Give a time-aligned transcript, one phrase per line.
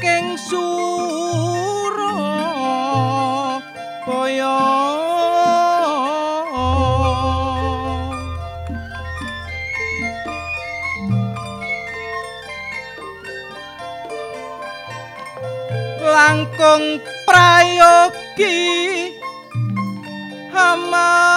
[0.00, 0.64] saking Surabaya
[16.00, 16.96] langkung
[17.28, 18.56] prayogi
[20.48, 21.29] hamaringono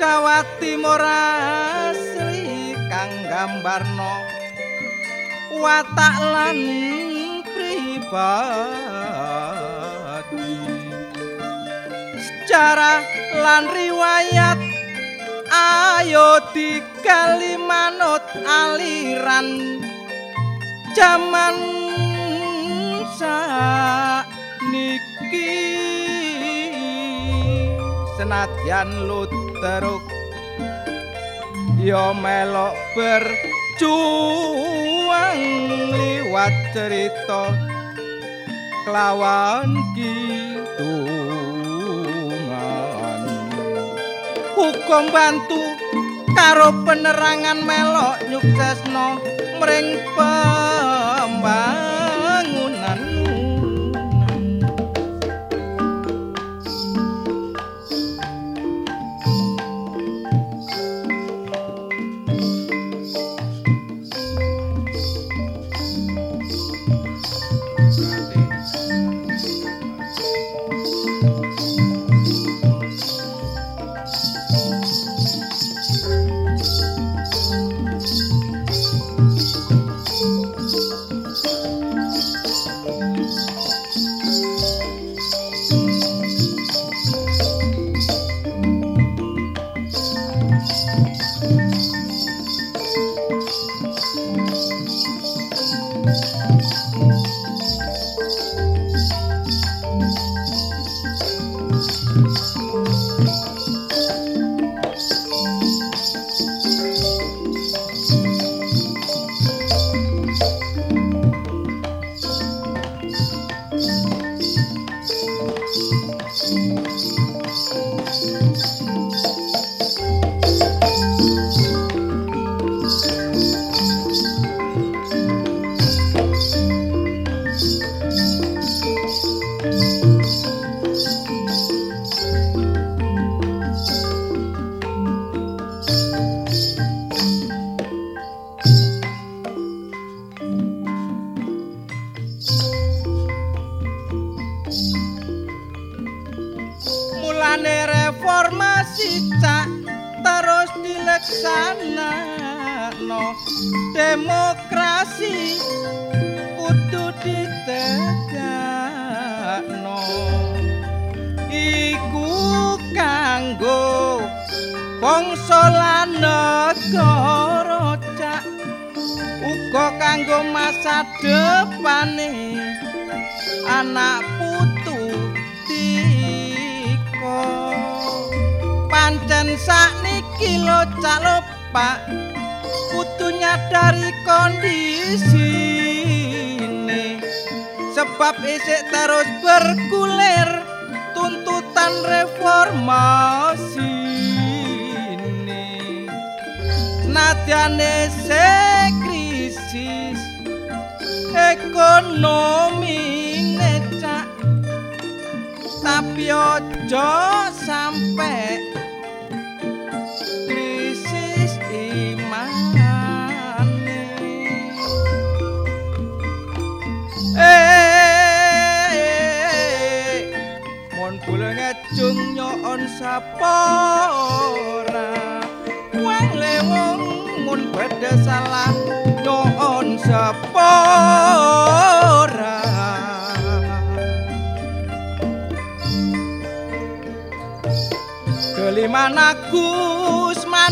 [0.00, 4.24] Jawa Timur asli kang gambarno
[5.60, 6.58] watak lan
[7.44, 8.85] pribadi
[12.56, 13.04] sejarah
[13.36, 14.56] lan riwayat.
[15.52, 19.76] Ayo digali manut aliran
[20.96, 21.52] jaman
[24.72, 25.52] niki
[28.16, 30.00] senadyan luteruk
[31.76, 33.84] ya melok berjuang
[35.92, 37.52] liwat cerita
[38.88, 39.85] kelawan
[44.86, 45.58] hukum bantu
[46.30, 49.18] karo penerangan melok nyuksesno
[49.58, 49.98] mring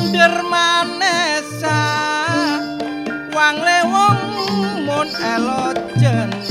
[0.04, 1.80] banjur manesa.
[3.32, 4.20] Wang lewong
[4.84, 6.43] mun elo jeneng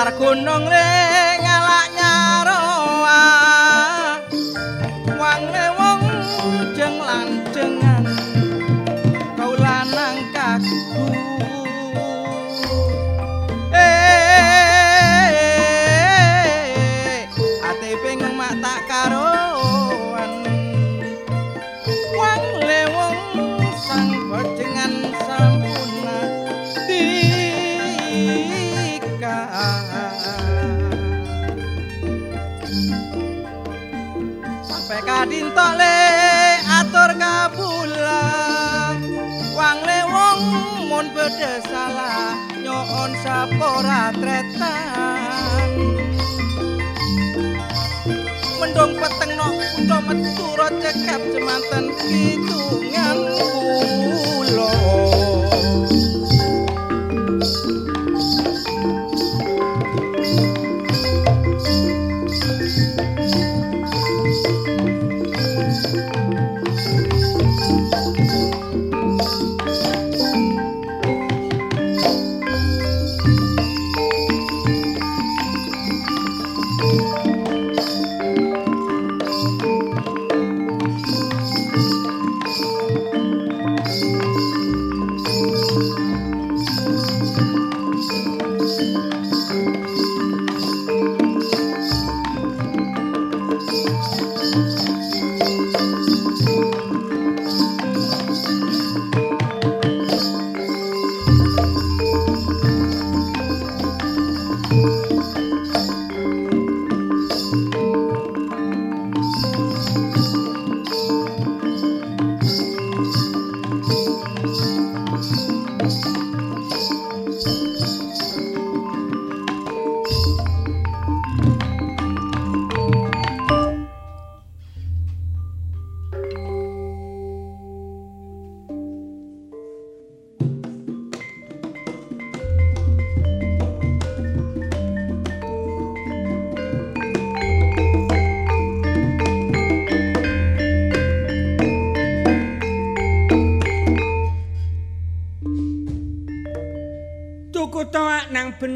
[0.00, 1.29] lar gunung le.
[41.68, 45.70] salah nyon sapa ora tretan
[48.60, 50.48] mendong petengno kutha metu
[50.80, 54.72] cekap jemanten kidungan kula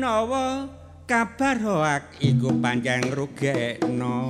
[0.04, 0.68] menawa
[1.08, 4.28] kabar hoak iku panjang rugekno.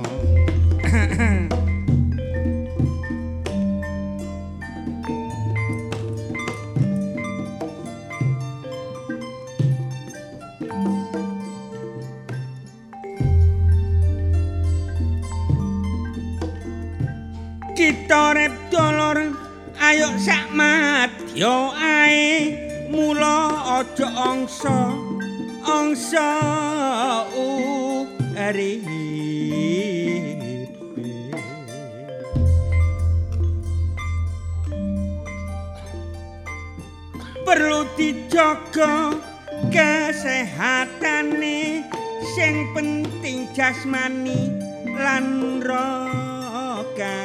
[17.75, 18.31] Kita
[18.71, 19.27] dolor
[19.83, 22.31] ayo sak madya ae
[22.87, 25.14] mulo aja angsa
[26.05, 26.37] angsa
[37.41, 39.17] perlu dijaga
[39.73, 41.81] kesehatane
[42.37, 44.53] sing penting jasmani
[44.93, 47.17] lan roka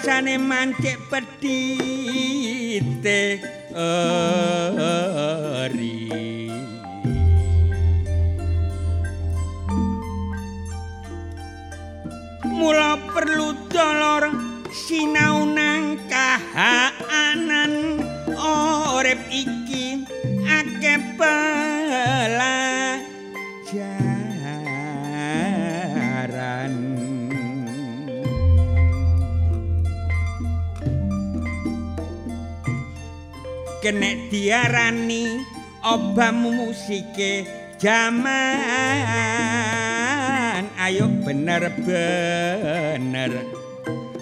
[0.00, 1.40] paribasane mancik pedite
[5.60, 6.08] eri.
[12.48, 14.24] Mula perlu dolor
[14.72, 18.00] sinau nang kahanan
[18.96, 19.59] urip iki
[33.90, 35.42] kenek diarani
[35.82, 37.42] obamu musike
[37.82, 38.30] jaman.
[40.78, 41.90] Ayo bener-bener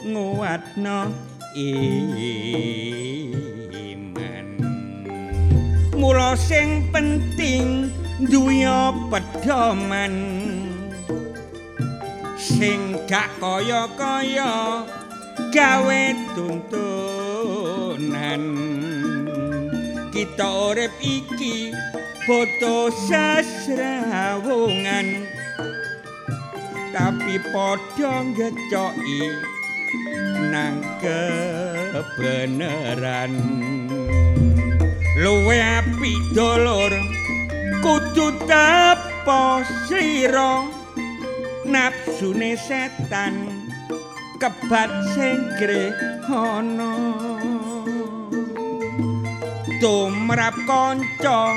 [0.09, 1.13] nguatno
[1.53, 2.17] iman.
[6.01, 7.93] Mula sing penting
[8.25, 10.17] duya pedoman.
[12.41, 14.89] Sing gak kaya-kaya
[15.53, 16.88] gawe tuntunan
[20.39, 21.75] kita urip iki
[22.23, 25.27] foto sasrawungan
[26.95, 29.35] tapi padha ngecoki
[30.47, 30.79] nang
[31.91, 33.35] kebenaran.
[35.19, 36.95] Luwe api dolor
[37.83, 40.71] kudu tepo slira
[41.67, 43.67] nafsune setan
[44.39, 45.91] kebat sengkre
[46.31, 47.38] ana
[49.79, 51.55] tumrap kanca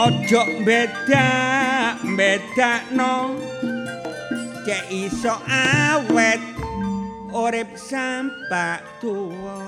[0.00, 3.36] aja bedak-bedakno
[4.64, 6.40] cek iso awet
[7.32, 9.60] urip sampak tuwa.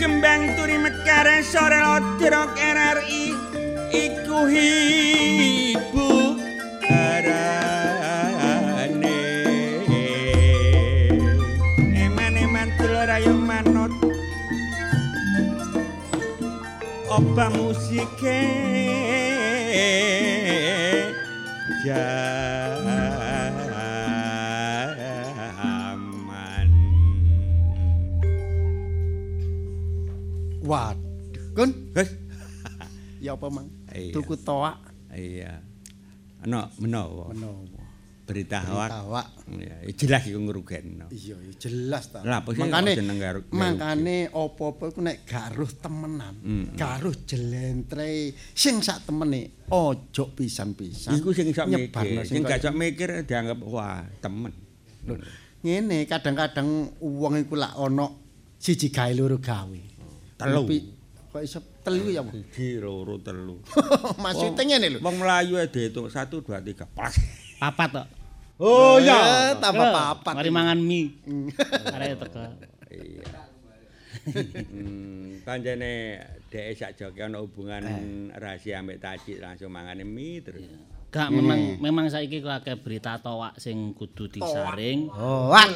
[0.00, 3.32] Kembang turi mekar sore lodrok RRI
[3.92, 6.36] iku hibu
[6.88, 7.93] arane
[17.14, 18.40] oba musike.
[21.84, 23.54] Jaman.
[30.64, 31.70] Waduh, Kun.
[31.92, 32.08] Wes,
[33.20, 33.68] Ya apa, Mang?
[34.16, 34.80] Tuku toak.
[35.12, 35.60] Iya.
[36.40, 37.30] Ana menawa.
[37.32, 37.73] Menawa.
[38.24, 39.26] Berita hoak Tawak.
[39.52, 42.24] ya jelas iku ngrugenno Iya, ya jelas ta.
[42.24, 42.96] Lah, Makane
[43.50, 46.64] makane apa-apa iku nek garuh temenan, Mm.
[46.72, 51.14] garuh jelentre sing sak temene ojo pisan-pisan.
[51.14, 54.52] iku sing Nyebarno mikir sing gak iso mikir dianggap wah temen
[55.04, 55.20] Lho,
[55.60, 58.08] Ngene kadang-kadang wong iku lak ana
[58.56, 59.80] siji gawe loro gawe.
[60.34, 60.64] Telu.
[61.28, 62.32] Kok iso telu ya, Bu?
[62.32, 63.60] siji loro telu
[64.24, 64.98] Maksudnya ngene lho.
[65.00, 67.12] wong melayu diitung 1 2 3 pas
[67.58, 68.06] Papat tok.
[68.62, 70.34] Oh ya, tambah papat.
[70.38, 71.10] Mari mangan mie.
[71.90, 72.42] Arek teko.
[72.94, 73.44] iya
[74.24, 77.82] hmm, pancene dhek sak joki ana hubungan
[78.32, 80.64] rahasia ambek Taji langsung mangane mie terus
[81.14, 85.06] Gak memang memang saiki ku akeh berita towak sing kudu disaring.
[85.14, 85.70] Hoak.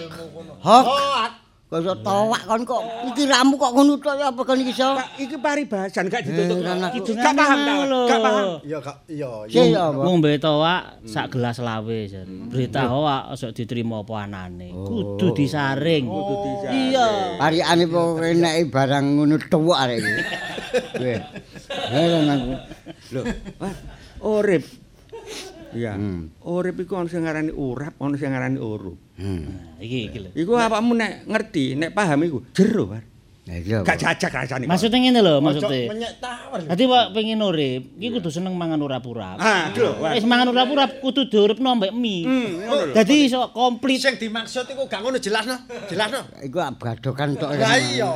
[0.58, 1.30] Hok.
[1.68, 4.88] Kok iso towak kon kok pikiranmu kok ngono tok ya apa kon iki iso?
[4.90, 7.72] Pak, iki paribasan gak ditutup Eh, kan aku- Itu gak paham ta
[8.08, 10.00] gak paham Ya gak iya ya apa?
[10.00, 12.24] Wong mbek towak sak gelas lawe jare.
[12.48, 14.72] Berita hoak ojo diterima apa anane.
[14.72, 16.08] Kudu disaring.
[16.08, 16.88] kudu disaring.
[16.88, 17.06] Iya.
[17.36, 20.12] Parikane pokoke nek barang ngono tuwak arek iki.
[21.04, 21.20] Weh.
[21.68, 22.48] Heran aku.
[23.12, 23.20] Lho,
[23.58, 23.74] Wah,
[24.24, 24.64] urip.
[25.70, 25.92] Iya.
[25.94, 26.32] Hmm.
[26.40, 28.96] Urip iku ana sing ngarani urap, ana sing ngarani urup.
[29.18, 29.76] Hmm.
[29.82, 30.30] Iki iki lho.
[30.30, 32.94] Iku awakmu nek ngerti, nek paham iku jero,
[33.48, 33.80] iya.
[33.80, 34.64] Gak jajak rasane.
[34.68, 35.88] Maksudnya ngene lho, Ojo maksudnya.
[35.88, 36.58] menyek tawar.
[36.68, 39.40] Dadi kok pengen urip, iki kudu seneng mangan urap-urap.
[39.40, 40.04] Ah, lho.
[40.04, 42.28] Wis mangan urap-urap kudu diuripno mbek mie.
[42.28, 42.94] Hmm, ngono lho.
[42.94, 43.98] Dadi iso komplit.
[44.04, 45.56] Sing dimaksud iku gak ngono jelasno.
[45.88, 46.20] Jelasno.
[46.44, 47.50] Iku abgadokan tok.
[47.56, 48.10] Lah iya.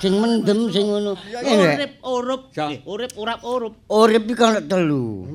[0.00, 1.12] Sing mendem sing ngono.
[1.20, 1.64] Ngene.
[1.68, 3.72] Urip urup, eh, urip urap urup.
[3.92, 5.28] Urip iki ana telu.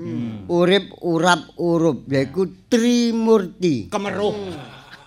[0.50, 3.94] Urip urap urup yaiku Trimurti.
[3.94, 4.34] Kemeruh.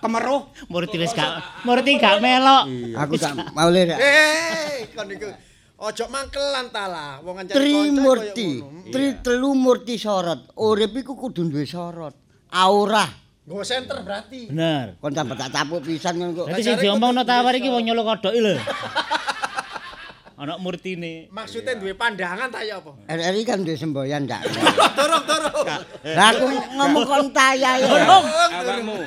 [0.01, 0.41] Kemeruh.
[0.69, 2.63] Murti wis gak murti gak melok.
[2.97, 3.97] Aku tak mau lirik.
[3.97, 5.29] Eh, kon iku
[5.77, 7.11] ojo mangkelan ta lah.
[7.21, 7.51] Wong Trimurti.
[7.51, 8.91] kanca koyo ngono.
[8.93, 10.53] Tri telu murti sorot.
[10.57, 12.13] Urip iku kudu duwe sorot.
[12.53, 13.05] Aura.
[13.47, 14.51] Nggo senter berarti.
[14.51, 14.99] Bener.
[14.99, 16.45] Kon sampe tak capuk pisan ngono kok.
[16.51, 18.53] Dadi sing diomongno tawar iki wong nyolok kodhok iki lho.
[20.37, 21.25] Ana murtine.
[21.33, 22.93] Maksudnya duwe pandangan ta ya apa?
[23.09, 24.45] RRI kan duwe semboyan gak.
[24.93, 25.65] Turung turung.
[26.13, 26.45] Lah aku
[26.77, 27.89] ngomong kon taya ya.
[28.05, 28.97] Awakmu.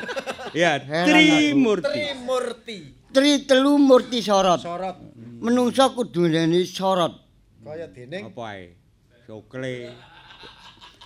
[0.50, 1.86] Ya, Trimurti.
[1.86, 2.78] Trimurti.
[3.14, 4.58] Tri telu murti sorot.
[4.58, 4.98] Sorot
[5.38, 7.14] Menungso kudu nduweni sorot.
[7.62, 8.74] kaya dening Apa ae?
[9.30, 9.94] Sokle.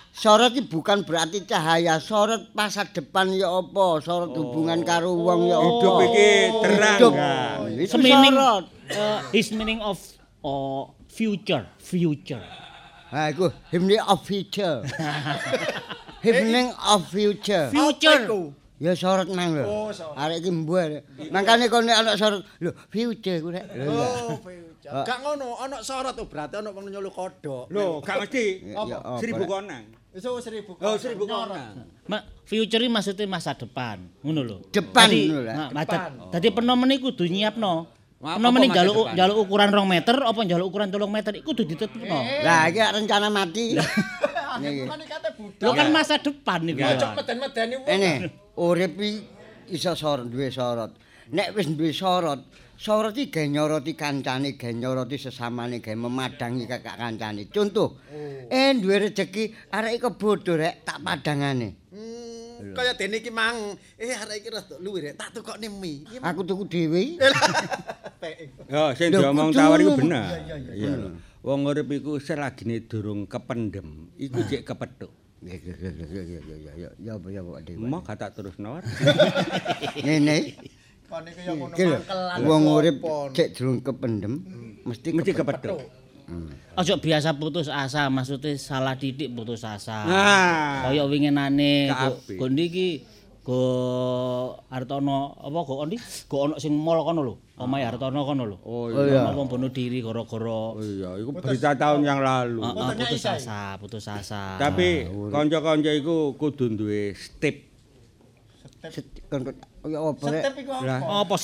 [0.09, 5.61] Sorot iki bukan berarti cahaya, sorot masa depan ya apa, sorot hubungan karo wong ya
[5.61, 5.69] apa.
[5.69, 6.29] Hidup iki
[6.65, 6.97] terang.
[6.97, 7.11] Hidup.
[7.13, 7.57] kan?
[7.77, 8.65] Itu Semining sorot.
[8.89, 9.99] uh, his meaning of
[10.45, 12.45] oh, future, future.
[13.09, 14.85] Ha iku hymning of future.
[16.25, 17.73] hymning of future.
[17.73, 18.21] Future.
[18.29, 18.41] Iku?
[18.75, 19.63] Ya sorot nang lho.
[19.65, 20.19] Oh, sorot.
[20.19, 21.01] Arek iki mbuh.
[21.31, 23.65] Makane kon nek ana sorot, lho future ku rek.
[23.89, 25.03] Oh, future.
[25.07, 27.71] Gak ngono, ana sorot oh berarti ana wong nyolok kodhok.
[27.71, 28.75] Lho, gak mesti.
[28.75, 29.85] Apa, Seribu konang.
[30.11, 30.75] Wis oh, seribu.
[30.79, 31.87] Oh, seribu konang.
[32.11, 34.57] Ma, future iki maksudnya masa depan, ngono lho.
[34.69, 35.53] Depan ngono lho.
[35.55, 35.71] Depan.
[35.71, 37.95] mata- Dadi penomen kudu nyiapno.
[38.25, 39.13] Masa njaluk depan?
[39.13, 42.19] njaluk ukuran 2 meter apa njaluk ukuran 3 meter iku kudu ditetepno.
[42.41, 43.77] Lah iki rencana mati.
[44.65, 44.83] Niki.
[45.61, 46.81] Lho kan masa depan iki.
[46.81, 47.87] Ojo meden-medeni wong.
[47.87, 48.11] Ini
[48.57, 49.21] urip iki
[49.77, 50.91] iso sorot duwe sorot.
[51.37, 52.41] Nek wis duwe sorot,
[52.77, 57.45] sorot iki gawe nyoroti kancane, gawe nyoroti sesamane, gawe memadangi kakak kancane.
[57.53, 58.01] Contoh,
[58.49, 61.77] eh duwe rejeki arek bodho rek tak padangane.
[61.93, 62.24] Hmm,
[62.75, 67.03] kaya dene iki mang eh arek iki rada luwir tak tukokne mi aku tuku dhewe.
[68.73, 70.41] Yo sing diomong tawar iku bener.
[70.73, 71.13] Iya
[71.45, 75.13] wong urip iku selagine durung kependem iku cek kepethuk.
[75.45, 78.81] Yo yo yo yo yo yo mau katak terus nawar
[80.01, 80.57] ngene.
[81.05, 81.91] Kon iki ngono mangkel
[82.49, 82.97] wong urip
[83.37, 84.89] cek durung kependem hmm.
[84.89, 86.04] mesti kepethuk.
[86.25, 86.75] Kepethuk.
[86.75, 90.03] Ojo biasa putus asa, maksudnya salah titik putus asa.
[90.03, 90.91] Nah.
[90.91, 91.87] Kaya winginane
[92.35, 92.99] go niki
[93.45, 93.61] go
[94.67, 95.95] Hartono apa go ndi?
[96.27, 97.35] Go ono sing mall kono lho.
[97.61, 98.57] Omahe Hartono kono lho.
[98.67, 99.31] Oh iya.
[99.31, 102.59] Wong bunuh diri gara-gara Oh iya, iku berita tahun yang lalu.
[102.59, 104.59] Ah, ah, Fotonya putus asa, putus asa.
[104.59, 107.55] Tapi kanca-kanca iku kudu duwe step.
[108.85, 109.57] Rek?
[109.85, 111.23] Setep iku apa?
[111.23, 111.35] apa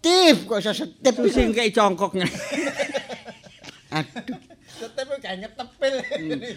[0.00, 0.48] Tip.
[0.48, 2.24] kok iso Itu sing kei congkoknya.
[3.90, 4.38] Aduh,
[4.70, 5.94] Setep iku gak ngetepil.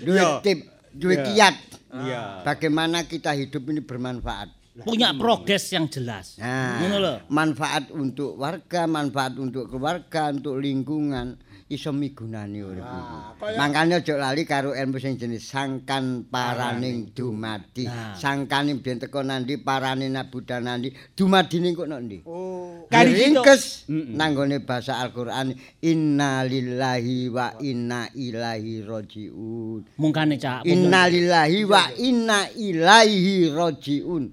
[0.06, 0.30] duwe Iya.
[0.40, 0.60] tip,
[0.92, 1.26] duwe Iya.
[1.26, 1.56] kiat.
[1.94, 2.22] Iya.
[2.42, 4.50] Bagaimana kita hidup ini bermanfaat.
[4.76, 6.34] Punya progres yang jelas.
[6.38, 7.14] Nah, Ngono lho.
[7.30, 11.38] manfaat untuk warga, manfaat untuk keluarga, untuk lingkungan,
[11.70, 13.12] iso migunani urip iki.
[13.40, 17.86] kaya- Makane aja lali karo ilmu sing jenis sangkan paraning dumadi.
[17.88, 18.14] Nah.
[18.16, 22.22] Sangkane biyen teko nandi parane nabuda nandi, dumadine kok nang ndi?
[22.26, 22.86] Oh.
[22.94, 29.82] Ringkes nanggone basa Al-Qur'an innalillahi wa inna ilaihi rajiun.
[29.98, 30.66] Mungkane cak.
[30.66, 34.24] Innalillahi wa inna ilaihi rajiun.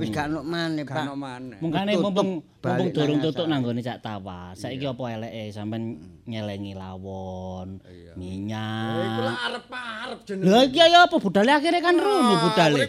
[0.00, 0.96] Wis gak ono maneh, Pak.
[0.96, 1.58] Kan maneh.
[1.60, 3.52] Mungkane Tutup mumpung mumpung durung nang tutuk asal.
[3.52, 4.40] nanggone cak tawa.
[4.56, 5.82] Saiki apa eleke sampean
[6.24, 7.84] nyelengi lawon,
[8.16, 8.96] minyak.
[8.96, 10.44] Eh, Iku lah arep-arep jeneng.
[10.48, 12.80] Lha iki ya apa budale akhirnya kan rono budale.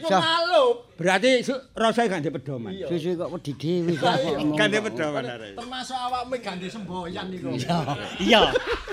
[0.96, 1.30] Berarti
[1.74, 2.72] rasane gak ndek pedoman.
[2.86, 4.14] Susu kok wedi dhewe kok.
[4.56, 5.52] Gak ndek pedoman arek.
[5.60, 7.52] Termasuk awakmu ganti semboyan iku.
[8.24, 8.40] Iya.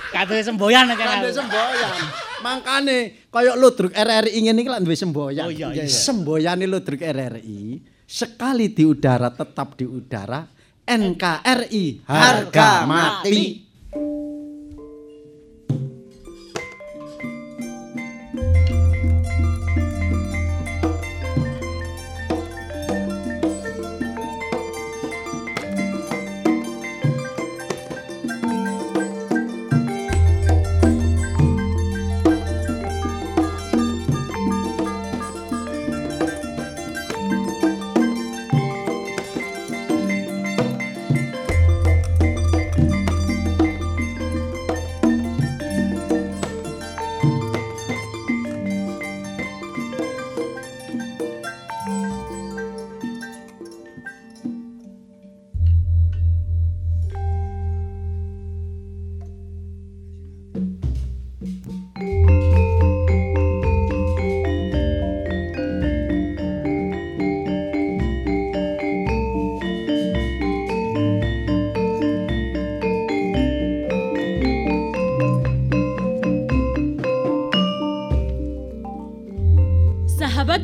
[0.08, 0.96] Kate semboyan kan.
[0.96, 1.92] Ganti semboyan.
[2.38, 5.46] Mangkane kaya Ludruk RRI ingin iki lak duwe semboyan.
[5.46, 5.84] Oh, iya, iya.
[5.84, 10.48] Semboyane Ludruk RRI sekali di udara tetap di udara
[10.88, 13.36] NKRI Harga mati.
[13.36, 13.67] Sobat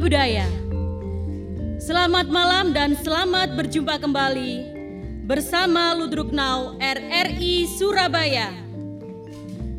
[0.05, 0.45] Budaya,
[1.81, 4.53] selamat malam dan selamat berjumpa kembali
[5.25, 8.53] bersama Ludruk Now RRI Surabaya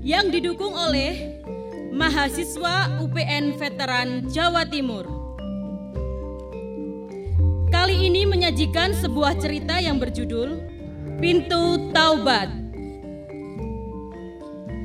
[0.01, 1.37] yang didukung oleh
[1.93, 5.05] mahasiswa UPN Veteran Jawa Timur.
[7.69, 10.57] Kali ini menyajikan sebuah cerita yang berjudul
[11.21, 12.49] Pintu Taubat.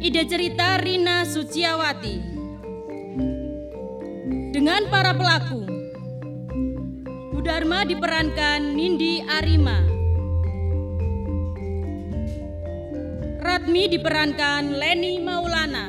[0.05, 2.40] Ide cerita Rina Suciawati
[4.51, 5.63] dengan para pelaku.
[7.31, 9.79] Budarma diperankan Nindi Arima.
[13.41, 15.87] Ratmi diperankan Leni Maulana.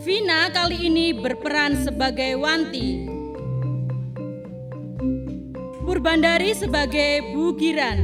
[0.00, 3.06] Vina kali ini berperan sebagai Wanti.
[5.84, 8.00] Purbandari sebagai Bugiran.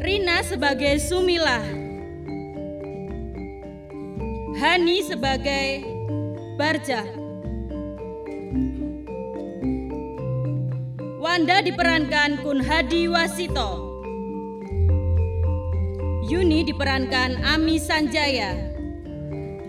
[0.00, 1.87] Rina sebagai Sumilah.
[4.58, 5.86] Hani sebagai
[6.58, 7.06] Barja.
[11.22, 14.02] Wanda diperankan Kun Hadi Wasito.
[16.26, 18.58] Yuni diperankan Ami Sanjaya.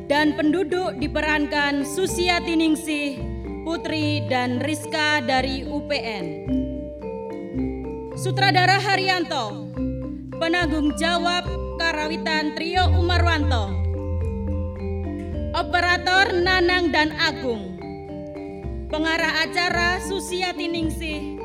[0.09, 3.21] Dan penduduk diperankan Susiati Ningsih,
[3.61, 6.25] Putri dan Rizka dari UPN.
[8.17, 9.69] Sutradara Haryanto,
[10.41, 11.45] penanggung jawab
[11.77, 13.78] Karawitan Trio Umarwanto.
[15.69, 17.77] Operator Nanang dan Agung.
[18.89, 21.37] Pengarah acara Susiati Ningsih.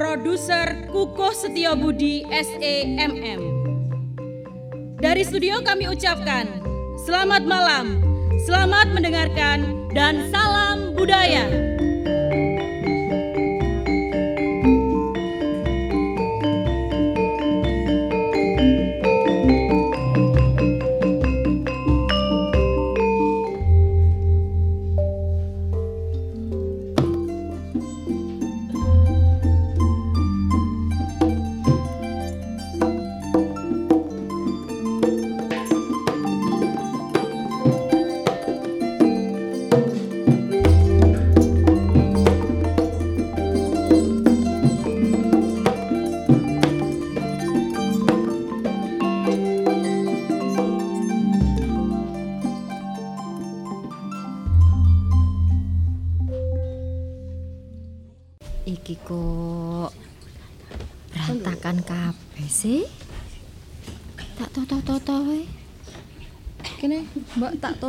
[0.00, 3.40] Produser Kukuh Setiobudi SEMM.
[4.96, 6.48] Dari studio kami ucapkan
[7.04, 8.00] selamat malam,
[8.48, 11.67] selamat mendengarkan, dan salam budaya.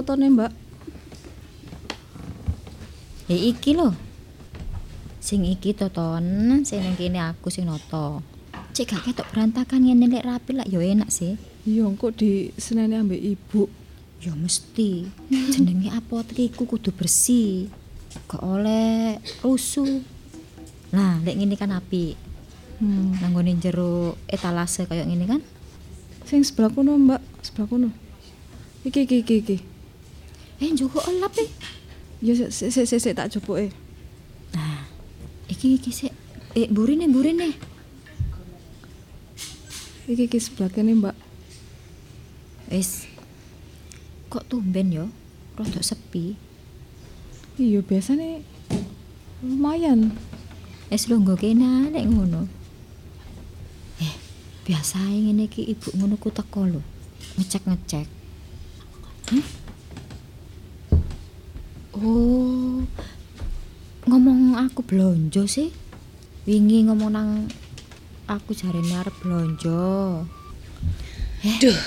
[0.09, 0.53] Totone, Mbak.
[3.29, 3.93] Ya iki lho.
[5.21, 6.25] Sing iki toton,
[6.65, 8.25] sing nang kene aku sing noto.
[8.73, 11.37] Cek gak ketok berantakan ngene lek rapi lah ya enak sih.
[11.61, 13.69] Iya, kok di senene ambek ibu.
[14.25, 15.05] Ya mesti.
[15.29, 17.69] Jenenge apotek iku kudu bersih.
[18.25, 20.01] Gak oleh rusuh.
[20.89, 22.17] Nah, lek ngene kan api.
[22.81, 23.13] Hmm.
[23.21, 25.41] Nang ngene jero etalase kayak ngene kan.
[26.25, 27.21] Sing sebelah kono, Mbak.
[27.45, 27.89] Sebelah kono.
[28.89, 29.68] Iki iki iki iki.
[30.59, 31.47] Eh, njogo elap e.
[32.19, 33.71] Ya sik sik sik sik, sik tak jopoke.
[34.51, 34.83] Nah,
[35.47, 36.11] iki iki sik.
[36.51, 37.55] Eh, burine burine.
[40.03, 41.15] Iki iki sebelah kene, Mbak.
[42.75, 43.07] Wis.
[44.27, 45.05] Kok tumben yo?
[45.55, 46.35] Rodok sepi.
[47.55, 48.43] Iya, biasanya
[49.39, 50.11] lumayan.
[50.91, 52.51] Wis lungguh kene nek ngono.
[54.03, 54.13] Eh,
[54.67, 56.81] biasae ngene iki ibu ngono ku teko lho.
[57.39, 58.07] Ngecek-ngecek.
[59.31, 59.58] Hmm?
[61.95, 62.85] Oh.
[64.05, 65.69] Ngomong aku blonjo sih.
[66.45, 67.29] Wingi ngomong nang
[68.25, 70.23] aku jarene arep blonjo.
[71.45, 71.77] Eh, Duh.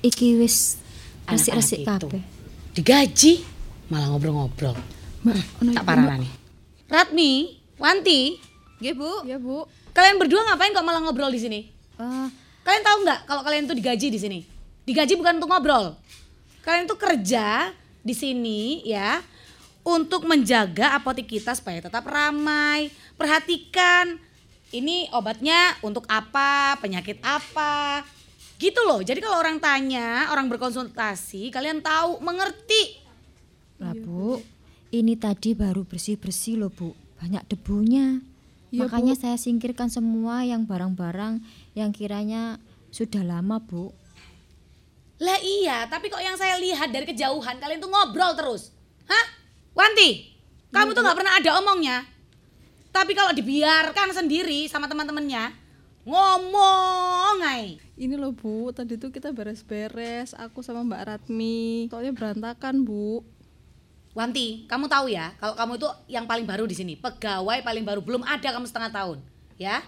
[0.00, 0.80] Iki wis
[1.28, 2.24] resik-resik kabeh.
[2.72, 3.44] Digaji
[3.92, 4.76] malah ngobrol-ngobrol.
[5.20, 6.32] Mbak, ono Tak parah nih.
[6.88, 7.30] Ratmi,
[7.76, 8.40] Wanti,
[8.80, 9.10] Nggih, Bu.
[9.28, 9.68] Ya, Bu.
[9.92, 11.60] kalian berdua ngapain kok malah ngobrol di sini?
[12.00, 12.28] Eh,
[12.60, 14.40] Kalian tahu nggak kalau kalian tuh digaji di sini?
[14.86, 15.96] Digaji bukan untuk ngobrol.
[16.62, 19.20] Kalian tuh kerja di sini ya
[19.84, 22.92] untuk menjaga apotek kita supaya tetap ramai.
[23.16, 24.20] Perhatikan
[24.70, 28.04] ini obatnya untuk apa, penyakit apa.
[28.60, 29.00] Gitu loh.
[29.00, 33.00] Jadi kalau orang tanya, orang berkonsultasi, kalian tahu, mengerti.
[33.80, 34.36] Lah Bu,
[34.92, 38.20] ini tadi baru bersih-bersih loh Bu, banyak debunya.
[38.70, 41.42] Iya, Makanya saya singkirkan semua yang barang-barang
[41.74, 42.60] yang kiranya
[42.92, 43.90] sudah lama Bu.
[45.20, 48.72] Lah iya, tapi kok yang saya lihat dari kejauhan kalian tuh ngobrol terus.
[49.08, 49.39] Hah?
[49.72, 50.34] Wanti,
[50.74, 52.04] kamu tuh nggak pernah ada omongnya.
[52.90, 55.60] Tapi kalau dibiarkan sendiri sama teman-temannya,
[56.00, 57.76] Ngomong ae.
[58.00, 61.92] Ini loh Bu, tadi tuh kita beres-beres, aku sama Mbak Ratmi.
[61.92, 63.20] Soalnya berantakan Bu.
[64.16, 68.02] Wanti, kamu tahu ya, kalau kamu itu yang paling baru di sini, pegawai paling baru,
[68.02, 69.22] belum ada kamu setengah tahun,
[69.54, 69.86] ya.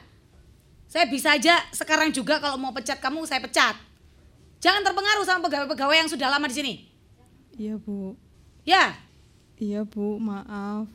[0.87, 3.75] Saya bisa aja sekarang juga kalau mau pecat kamu, saya pecat.
[4.63, 6.75] Jangan terpengaruh sama pegawai-pegawai yang sudah lama di sini.
[7.59, 8.15] Iya Bu,
[8.63, 8.95] Ya,
[9.63, 10.91] iya Bu, maaf.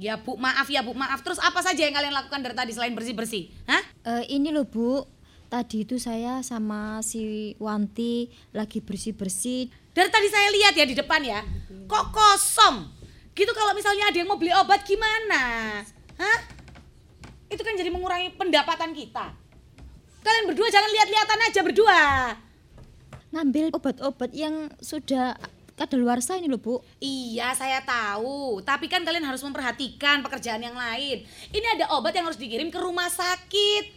[0.00, 1.20] ya bu, maaf ya bu, maaf.
[1.22, 3.52] Terus apa saja yang kalian lakukan dari tadi selain bersih-bersih?
[3.68, 3.82] Hah?
[4.18, 5.04] Eh, ini loh Bu,
[5.52, 9.68] tadi itu saya sama si Wanti lagi bersih-bersih.
[9.92, 11.44] Dari tadi saya lihat ya di depan ya,
[11.84, 12.88] kok kosong.
[13.36, 15.42] Gitu kalau misalnya ada yang mau beli obat gimana?
[16.16, 16.38] Hah?
[17.52, 19.36] Itu kan jadi mengurangi pendapatan kita.
[20.20, 22.00] Kalian berdua jangan lihat-lihatan aja berdua.
[23.30, 25.36] Ngambil obat-obat yang sudah
[25.80, 26.84] kadaluarsa ini loh Bu.
[27.00, 28.60] Iya, saya tahu.
[28.60, 31.24] Tapi kan kalian harus memperhatikan pekerjaan yang lain.
[31.48, 33.96] Ini ada obat yang harus dikirim ke rumah sakit.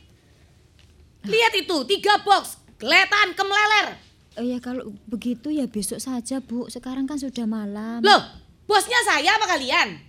[1.27, 3.99] Lihat itu, tiga box, geletan, kemeleler.
[4.33, 8.01] Oh ya kalau begitu ya besok saja Bu, sekarang kan sudah malam.
[8.01, 8.21] Loh,
[8.65, 9.99] bosnya saya apa kalian?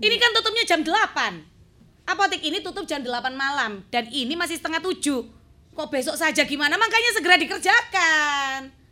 [0.00, 1.44] Ini kan tutupnya jam 8.
[2.04, 5.24] Apotek ini tutup jam 8 malam dan ini masih setengah 7.
[5.74, 6.78] Kok besok saja gimana?
[6.78, 8.83] Makanya segera dikerjakan.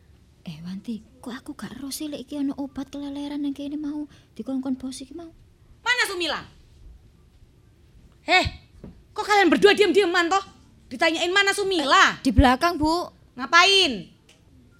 [0.43, 3.77] Eh Wanti, kok aku gak roh sih lek iki ono obat keleleran yang kayak ini
[3.79, 4.03] mau
[4.35, 5.31] dikongkon bos iki mau.
[5.79, 6.41] Mana Sumila?
[8.23, 8.45] Heh,
[9.11, 10.43] kok kalian berdua diam-diaman toh?
[10.91, 12.19] Ditanyain mana Sumila?
[12.19, 13.07] Di belakang Bu,
[13.39, 14.11] Ngapain?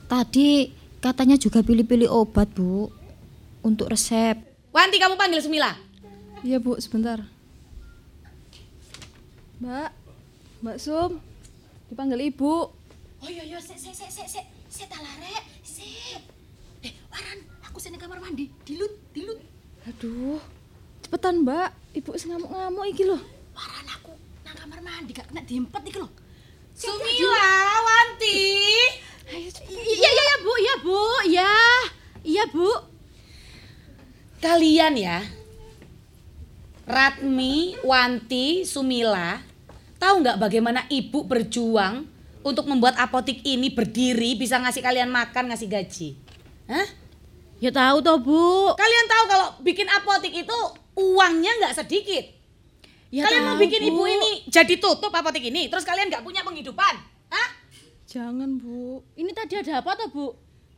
[0.04, 2.92] tadi katanya juga pilih-pilih obat Bu
[3.64, 4.36] untuk resep.
[4.76, 5.72] Wanti kamu panggil Sumila.
[6.44, 7.24] Iya Bu, sebentar.
[9.64, 9.90] Mbak,
[10.60, 11.24] Mbak Sum,
[11.88, 12.56] dipanggil Ibu.
[13.24, 16.18] Oh iya iya sik sik sik sik sik tak larek sik.
[16.82, 19.38] Eh waran aku sini kamar mandi dilut dilut.
[19.86, 20.42] Aduh,
[21.06, 23.22] cepetan Mbak, Ibu sing ngamuk-ngamuk iki loh.
[23.54, 26.10] Waran aku nang kamar mandi gak kena diempet iki lho.
[26.74, 27.54] Sumila,
[27.86, 28.42] Wanti.
[29.30, 31.54] Iya iya iya Bu, iya Bu, iya.
[32.26, 32.70] Iya Bu.
[34.42, 35.22] Kalian ya,
[36.90, 39.40] Ratmi, Wanti, Sumila,
[40.02, 42.10] tahu nggak bagaimana ibu berjuang
[42.44, 46.10] untuk membuat apotik ini berdiri bisa ngasih kalian makan, ngasih gaji?
[46.68, 46.88] Hah?
[47.64, 48.76] Ya tahu toh, Bu.
[48.76, 50.58] Kalian tahu kalau bikin apotik itu
[51.00, 52.26] uangnya nggak sedikit.
[53.08, 54.12] Ya kalian mau tahu, bikin ibu Bu.
[54.12, 56.94] ini jadi tutup apotik ini, terus kalian nggak punya penghidupan?
[57.32, 57.50] Hah?
[58.04, 59.00] Jangan Bu.
[59.16, 60.28] Ini tadi ada apa toh, Bu?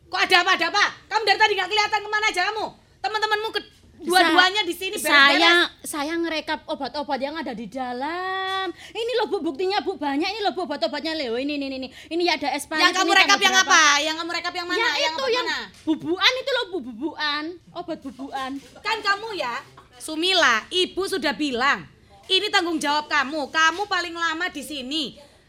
[0.08, 0.86] Kok ada apa, ada apa?
[1.10, 2.65] Kamu dari tadi nggak kelihatan ke mana aja kamu?
[3.01, 3.62] Teman-temanmu ke
[4.01, 5.39] dua-duanya di sini beres-beres.
[5.39, 5.53] Saya
[5.86, 8.67] saya ngerekap obat-obat yang ada di dalam.
[8.73, 11.39] Ini loh Bu buktinya Bu banyak ini loh Bu obat-obatnya Leo.
[11.39, 11.88] Ini ini ini.
[11.89, 12.81] Ini ya ada expired.
[12.81, 13.71] Yang kamu rekap yang berapa.
[13.71, 13.84] apa?
[14.03, 14.79] Yang kamu rekap yang mana?
[14.79, 15.60] Yang, yang itu yang mana?
[15.88, 17.43] bubuan itu loh Bu bubuan.
[17.71, 18.51] Obat bubuan.
[18.84, 19.55] Kan kamu ya,
[19.95, 21.88] Sumila, ibu sudah bilang,
[22.27, 23.47] ini tanggung jawab kamu.
[23.49, 25.03] Kamu paling lama di sini.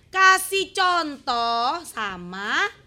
[0.06, 2.85] Kasih contoh sama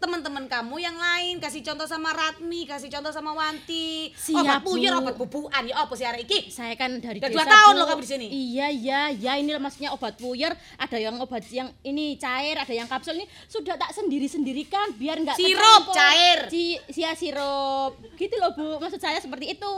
[0.00, 4.08] teman-teman kamu yang lain, kasih contoh sama Ratmi, kasih contoh sama Wanti.
[4.32, 4.98] obat Siap, puyir, Bu.
[5.04, 6.48] obat bubuan, ya apa sih hari iki?
[6.48, 8.26] Saya kan dari Udah dua tahun loh kamu di sini.
[8.32, 12.88] Iya iya ya ini maksudnya obat puyer, ada yang obat yang ini cair, ada yang
[12.88, 16.48] kapsul ini sudah tak sendiri-sendirikan biar nggak Sirup cair.
[16.48, 18.00] Si, sia sirup.
[18.16, 19.74] Gitu loh Bu, maksud saya seperti itu.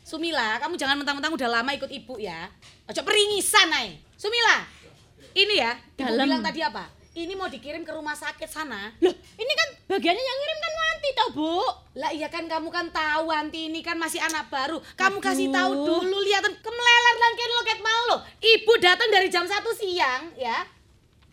[0.00, 2.48] Sumila, kamu jangan mentang-mentang udah lama ikut ibu ya.
[2.88, 4.00] Ojo peringisan ae.
[4.16, 4.64] Sumila,
[5.36, 6.24] ini ya, ibu Dalam.
[6.24, 6.99] bilang tadi apa?
[7.10, 8.94] Ini mau dikirim ke rumah sakit sana.
[9.02, 11.58] Loh, ini kan bagiannya yang ngirim kan Wanti toh, Bu.
[11.98, 14.78] Lah iya kan kamu kan tahu Wanti ini kan masih anak baru.
[14.94, 15.56] Kamu kasih Aduh.
[15.58, 18.16] tahu dulu lihat kemeleler langkin loket mau lo.
[18.38, 20.62] Ibu datang dari jam 1 siang ya.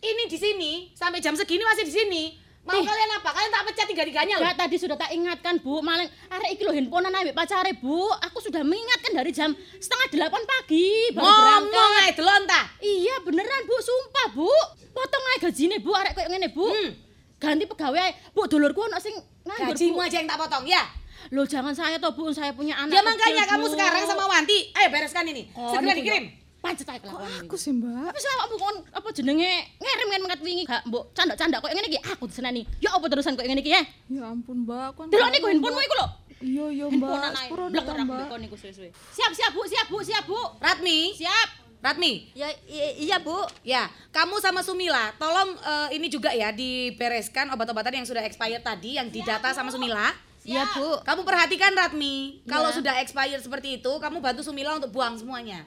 [0.02, 2.24] Ini di sini sampai jam segini masih di sini.
[2.68, 2.84] Mau Eh.
[2.84, 3.30] kalian apa?
[3.32, 4.52] Kalian tak pecat tiga-tiganya loh.
[4.52, 5.80] Tadi sudah tak ingatkan, Bu.
[5.80, 7.96] Maling arek iki lho handphonean ambek pacare, Bu.
[8.22, 12.04] Aku sudah mengingatkan dari jam setengah delapan pagi baru Ngomong berangkat.
[12.04, 12.62] ae delon ta.
[12.78, 13.76] Iya, beneran, Bu.
[13.80, 14.52] Sumpah, Bu.
[14.92, 15.92] Potong aja gajine, Bu.
[15.92, 16.68] Arek koyo ngene, Bu.
[16.68, 16.90] Hmm.
[17.38, 18.12] Ganti pegawai ae.
[18.32, 20.84] Bu, dulurku ono sing nganggur, Gajimu aja yang tak potong ya.
[21.32, 22.30] Loh, jangan saya toh, Bu.
[22.30, 25.48] Saya punya anak Ya makanya kamu sekarang sama Wanti, ayo bereskan ini.
[25.56, 26.30] Oh, Segera dikirim.
[26.58, 28.10] Pancet ae kelakuan Aku sih Mbak.
[28.10, 31.88] Tapi selama bu kon apa jenenge ngirim kan mengat wingi gak mbok canda-canda koyo ngene
[31.88, 32.66] iki aku diseneni.
[32.80, 33.84] Ya apa terusan koyo ngene iki ya?
[34.10, 36.08] Ya ampun Mbak, aku kan Delok niku handphonemu iku lho.
[36.38, 38.26] Iya iya Mbak, sepuro Mbak.
[38.28, 38.90] kon niku suwe-suwe.
[38.94, 39.66] Siap, siap, Bu.
[39.66, 39.98] Siap, Bu.
[40.02, 40.38] Siap, Bu.
[40.58, 41.50] Ratmi, Siap.
[41.78, 42.50] Ratmi, Ya
[42.98, 43.38] iya Bu.
[43.62, 48.98] Ya, kamu sama Sumila, tolong eh, ini juga ya dibereskan obat-obatan yang sudah expired tadi
[48.98, 50.10] yang didata sama Sumila.
[50.42, 51.02] Iya Bu.
[51.02, 52.76] Kamu perhatikan Ratmi, kalau Ya.
[52.76, 55.66] sudah expired seperti itu, kamu bantu Sumila untuk buang semuanya.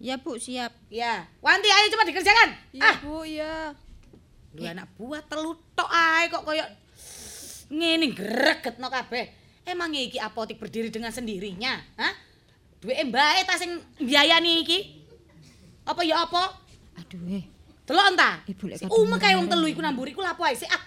[0.00, 0.72] Iya Bu, siap.
[0.88, 2.48] Ya, Wanti ayo cepat dikerjakan.
[2.72, 3.76] Iya ah, Bu, iya.
[4.50, 6.64] lu anak buah telutok ae kok koyo
[7.70, 9.30] ngene greget no kabeh.
[9.62, 12.10] Emangnya iki apotik berdiri dengan sendirinya, hah?
[12.82, 14.78] Duwe mbae ta sing biayani iki?
[15.86, 16.58] Apa ya apa?
[16.98, 17.44] Aduh eh.
[17.86, 18.42] Delok enta.
[18.48, 20.82] Ibu lek Si Umek kae wong telu iku namburi ku lapo ae sik ah.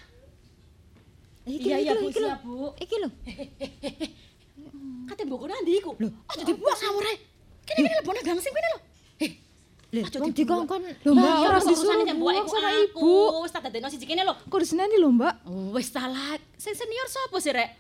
[1.48, 2.56] Iki Iya, iya, iki Bu, iki siap, Bu.
[2.82, 3.10] Iki lho.
[5.08, 5.96] Kate mbok nanti iku.
[6.02, 7.16] Lho, aja dibuang ngawur ae.
[7.64, 8.80] Kene kene lebone gangsing kene lho.
[9.94, 13.14] Lho, wong dikongkon Lho, Mbak, iya, ora disuruh buang sama ibu.
[13.46, 14.34] Wis tak dadekno siji kene lho.
[14.66, 15.46] Sini lho, Mbak?
[15.70, 16.34] Wis salah.
[16.58, 17.78] Sing senior sapa sih, Rek?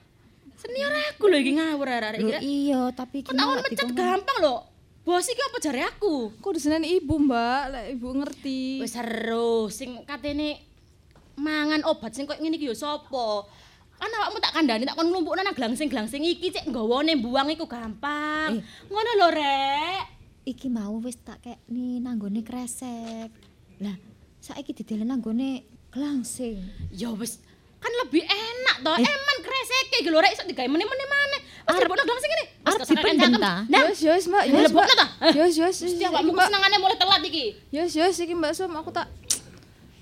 [0.61, 2.69] Senior aku lho iki ngawur arek iki.
[2.69, 4.61] Iya, tapi iki malah mencet gampang lho.
[5.01, 6.37] Bos iki apa jare aku?
[6.53, 7.61] Sini ibu, Mbak?
[7.73, 8.61] Lek ibu ngerti.
[8.85, 10.61] Wis seru sing katene
[11.33, 13.49] mangan obat sing koyo ngene iki ya sapa?
[13.97, 18.61] Kan awakmu tak kandhani tak kon nglumpukno nang glangsing-glangsing iki cek nggawane buang iku gampang.
[18.61, 18.61] Eh.
[18.85, 20.12] Ngono lho, Rek.
[20.43, 23.31] Iki mau wis tak kekni nanggone kresek.
[23.79, 23.95] Lah,
[24.43, 26.59] saiki didelen nanggone glangsing.
[26.91, 27.39] Ya wis
[27.79, 28.95] kan lebih enak toh.
[28.99, 29.07] Eh.
[29.07, 31.41] Eman kreseke iki lho, Rek iso digawe meneh-meneh maneh.
[31.43, 32.45] Wis Arep- dilebokno glangsing ini.
[32.59, 33.53] Wis arep dipendem ta?
[33.71, 34.43] Yos, yos, Mbak.
[34.51, 35.09] Yos, lebokno Mbak.
[35.31, 35.75] Yos, yos.
[35.79, 36.43] Mesti iki, awakmu Mbak.
[36.43, 37.45] kesenengane mulai telat iki.
[37.71, 39.07] Yos, yos, iki Mbak Sum, aku tak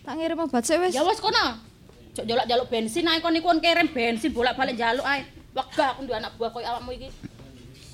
[0.02, 0.98] tak ngirim obat sik wis.
[0.98, 1.46] Ya wis kono.
[2.18, 5.22] Cok jaluk-jaluk bensin ae kon iku kon kirim bensin bolak-balik jaluk ae.
[5.54, 7.14] Wegah aku duwe anak buah koyo awakmu iki.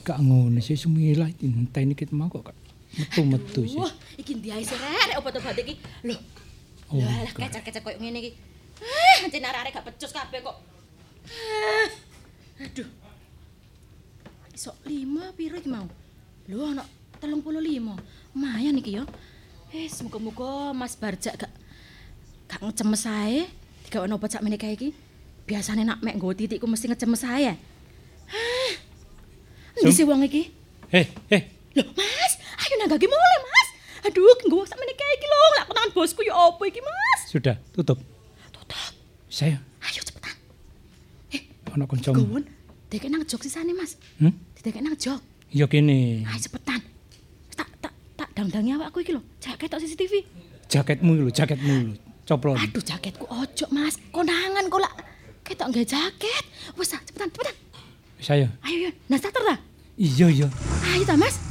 [0.08, 2.58] Gak ngono sih sumilah enteni ket mau kok Kak.
[2.96, 3.76] metu-metu sih.
[3.76, 5.76] Wah, iki ndi ae sih rek rek obat-obat iki.
[6.08, 6.16] Loh.
[6.88, 8.32] Oh, Lah lah kecer-kecer koyo ngene iki.
[8.80, 10.56] Ah, encen arek gak becus kabeh kok.
[11.28, 11.88] Ah,
[12.64, 12.88] Aduh.
[14.56, 15.86] Iso 5 piro iki mau?
[16.48, 16.88] Lho ana
[17.20, 18.00] 35.
[18.32, 19.04] Lumayan iki ya.
[19.76, 21.52] Eh, semoga-moga Mas Barjak gak
[22.48, 23.46] gak ngecemes ae.
[23.84, 24.90] Digawe obat sak meneh kae iki.
[25.44, 27.52] Biasane nak mek nggo titikku mesti ngecemes ae.
[27.52, 28.57] Ah.
[29.82, 30.50] Endi sih wong iki?
[30.90, 31.42] Eh, eh,
[31.78, 33.68] Loh, Mas, ayo nanggaki mulai, Mas.
[34.10, 35.40] Aduh, nggo sak meneh kae iki lho.
[35.54, 37.20] Lak tangan bosku ya apa iki, Mas?
[37.30, 38.00] sudah tutup.
[38.50, 38.94] Tutup.
[39.30, 40.34] Saya Ayo cepetan.
[41.76, 42.18] ana kancamu.
[42.24, 42.44] Gawon.
[42.90, 44.00] Dek nang jok sisane, Mas.
[44.18, 44.34] Hmm?
[44.58, 45.20] Didek nang jok.
[45.54, 46.26] Ya kene.
[46.26, 46.82] Ayo cepetan.
[47.54, 49.22] Tak tak tak dang-dangi awakku iki lho.
[49.38, 50.24] Jak ketok CCTV.
[50.72, 51.96] Jaketmu lho, jaketmu lho.
[52.26, 52.58] Coplon.
[52.58, 54.00] Aduh, jaketku ojo, Mas.
[54.10, 54.94] Konangan kok lak
[55.46, 56.44] ketok nggak jaket.
[56.74, 57.56] Wes, ah, cepetan, cepetan.
[58.18, 58.48] Saya.
[58.66, 58.90] Ayo, ayo.
[59.12, 59.56] Nah, starter ta?
[59.98, 60.48] Iya, iya.
[60.94, 61.42] Ayo ta, Mas.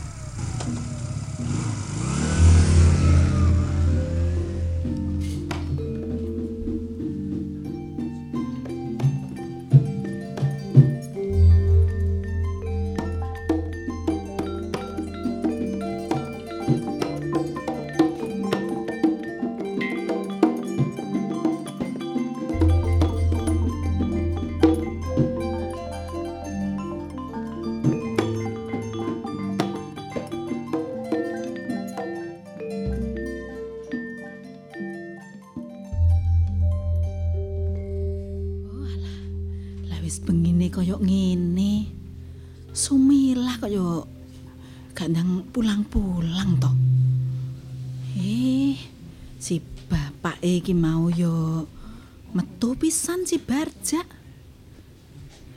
[52.86, 53.98] Pisan si Barja.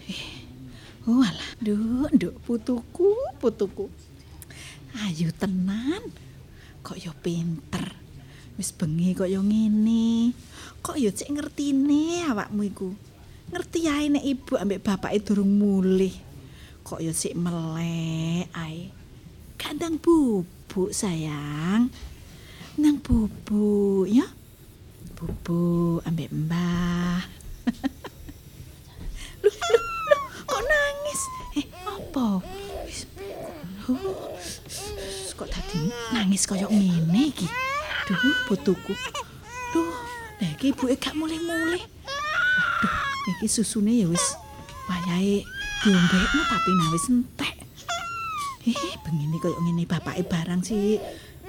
[0.10, 0.42] Eh,
[1.06, 3.86] walah, nduk, nduk putuku, putuku.
[5.06, 6.10] Ayu tenan.
[6.82, 7.86] Kok yo pinter.
[8.58, 10.34] Wis bengi kok yo ngene.
[10.82, 12.90] Kok yo cek ngertine awakmu iku.
[13.54, 16.18] Ngerti ae nek ibu ambek bapake durung mulih.
[16.82, 18.90] Kok yo sik melek ae.
[19.54, 21.94] Kandang bubuk sayang.
[22.82, 24.39] Nang bubuk ya.
[25.20, 27.20] Bubuk ambek mbah.
[29.44, 31.22] Loh, loh, loh, kok nangis?
[31.60, 32.28] Eh, apa?
[35.36, 37.48] Kok tadi nangis kaya ngene iki.
[38.08, 38.96] Duh, putuku.
[39.76, 39.92] Duh,
[40.40, 41.84] lah iki ibuke gak mulih-mulih.
[41.84, 42.96] Waduh,
[43.36, 44.40] iki susune ya wis
[44.88, 45.44] wayahe
[45.84, 47.56] diombekno tapi nah wis entek.
[48.72, 50.96] Eh, bengine kaya ngene bapake barang sih.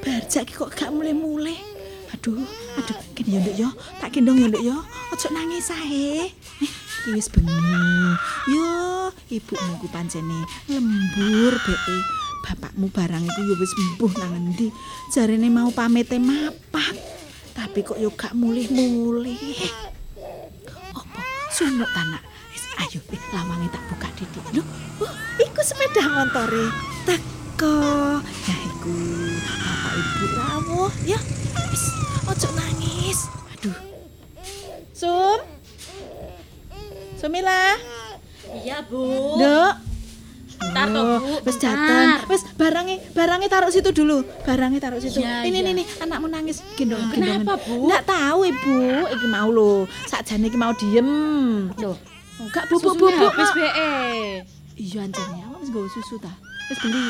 [0.03, 1.70] Barjak kok gak mulih-mulih.
[2.11, 2.43] Aduh,
[2.75, 3.69] aduh, ya nduk ya,
[4.03, 4.77] tak gendong nduk ya.
[5.15, 6.27] Ojo nangis ae.
[6.27, 7.55] Eh, iki wis bengi.
[8.51, 8.67] Yo,
[9.31, 11.97] ibumu ku pancene lembur beke.
[12.41, 14.75] Bapakmu barang iku ya wis mbuh nang endi.
[15.15, 16.99] Jarene mau pamete mapak.
[17.55, 19.39] Tapi kok yo gak mulih-mulih.
[20.97, 21.23] Apa
[21.55, 22.25] sunuk ta nak?
[22.51, 24.45] Wis ayo, eh, lawange tak buka didik.
[24.57, 24.65] Lho,
[25.05, 26.67] oh, iku sepeda motore.
[27.07, 27.79] Teko.
[28.25, 28.97] Ya iku.
[29.47, 30.27] Apa ibu
[30.81, 31.21] rawuh ya?
[31.69, 31.85] Wis
[32.25, 33.29] ojo nangis.
[33.53, 33.77] Aduh.
[34.97, 35.39] Sum.
[37.21, 37.77] Sumila.
[38.65, 39.37] Iya, Bu.
[39.37, 39.73] Nduk.
[40.61, 41.37] Bentar toh, Bu.
[41.45, 42.09] Wis dateng.
[42.33, 44.25] Wis barangnya barangnya taruh situ dulu.
[44.49, 45.21] Barangnya taruh situ.
[45.21, 45.73] Iya, ini iya.
[45.77, 47.85] ini anakmu nangis gendong Kenapa, Bu?
[47.85, 48.77] Enggak tahu Ibu.
[49.21, 49.85] Iki mau lho.
[50.09, 51.09] Sakjane iki mau diem.
[51.77, 51.97] Loh,
[52.41, 53.37] Enggak bubuk-bubuk.
[53.37, 53.53] kok.
[53.53, 53.93] BE.
[54.81, 56.33] Iya anjane, awak wis nggawa susu ta.
[56.73, 57.05] Wis beli.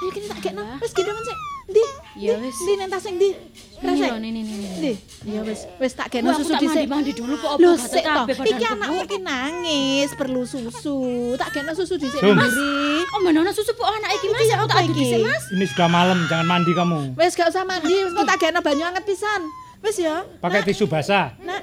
[0.00, 0.64] Ayo kene tak gekno.
[0.80, 1.57] Wis gendongan sik.
[1.68, 1.84] Ndi?
[2.16, 2.56] Ya wis.
[2.64, 3.30] Ndi nang tas ndi?
[3.78, 4.66] Ini ini, ini, ini.
[4.80, 4.92] Ndi?
[5.28, 6.88] Ya wis, wis tak kena aku susu tak dhisik.
[6.88, 9.06] mandi-mandi dulu, kok Lho, gatel kabeh Iki badanku, anakmu Bu?
[9.06, 10.98] ki nangis, perlu susu.
[11.36, 12.34] Tak kena susu dhisik Jum.
[12.34, 13.04] mandiri.
[13.14, 14.98] Oh, mana susu Bu anak iki Mas, Iki aku apa tak adu iki?
[14.98, 15.44] dhisik Mas.
[15.52, 16.98] Ini sudah malam, jangan mandi kamu.
[17.14, 19.40] Wis gak usah mandi, wis kok tak kena banyu anget pisan.
[19.78, 20.16] Wis ya.
[20.40, 21.36] Pakai tisu basah.
[21.38, 21.62] Nak,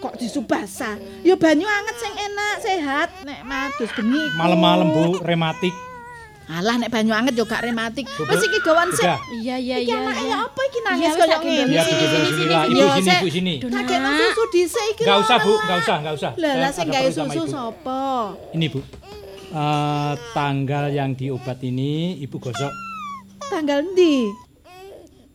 [0.00, 0.96] kok tisu basah?
[1.22, 3.08] Ya banyu anget sing enak, sehat.
[3.22, 4.24] Nek madus bengi.
[4.34, 5.93] Malam-malam Bu, rematik.
[6.44, 8.04] Alah nek banyu anget yo gak rematik.
[8.04, 8.44] Wis Bu.
[8.44, 9.00] iki gawan sik.
[9.00, 9.18] Udah.
[9.34, 9.96] Iya, iya, Iki iya.
[9.98, 10.36] anaknya iya.
[10.44, 11.72] apa iki Iya, nangis wis koyo ngene?
[11.72, 12.04] Ya, Sini.
[12.70, 13.54] Ibu sini, ibu sini.
[13.64, 14.12] Tak Nak.
[14.14, 15.02] susu dhisik iki.
[15.02, 16.30] Enggak usah Bu, enggak usah, enggak usah.
[16.34, 18.00] Lah Saya lah sing gawe susu sapa?
[18.52, 18.80] Ini Bu.
[19.46, 22.72] Eh, tanggal yang di obat ini Ibu gosok.
[23.46, 24.28] Tanggal ndi?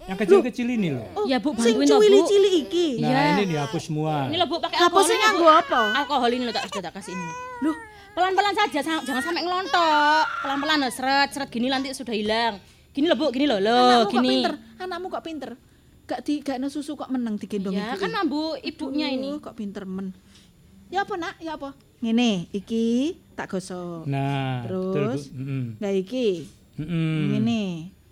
[0.05, 1.05] Yang kecil-kecil ini loh.
[1.14, 2.03] Oh, Ya, Bu, sing bantuin toh, Bu.
[2.03, 2.88] cilik-cilik iki.
[2.97, 3.22] Nah, Iya.
[3.32, 4.26] ini dihapus semua.
[4.26, 5.26] Ini loh Bu, pakai Apa alkohol sing ini, Bu.
[5.32, 5.82] nganggo apa?
[5.95, 7.30] Alkohol ini loh tak sudah tak kasih ini.
[7.62, 7.76] Loh,
[8.12, 10.24] Pelan-pelan saja, sa- jangan sampai ngelontok.
[10.43, 12.60] Pelan-pelan loh, seret, seret gini nanti sudah hilang.
[12.89, 14.30] Gini loh Bu, gini loh, loh, anakmu kok gini.
[14.30, 14.53] pinter.
[14.78, 15.51] Anakmu kok pinter.
[16.03, 18.01] Gak di gak susu kok meneng digendong Ya ibu.
[18.01, 18.10] kan
[18.60, 19.30] ibunya ini.
[19.30, 20.12] Aduh, kok pinter men.
[20.89, 21.38] Ya apa nak?
[21.38, 21.78] Ya apa?
[22.01, 24.10] Ngene, iki tak gosok.
[24.10, 24.93] Nah, betul, Bu.
[24.95, 25.78] Terus Mm-mm.
[25.78, 26.49] Nah iki.
[26.76, 27.30] Mm-mm.
[27.30, 27.64] Ngene.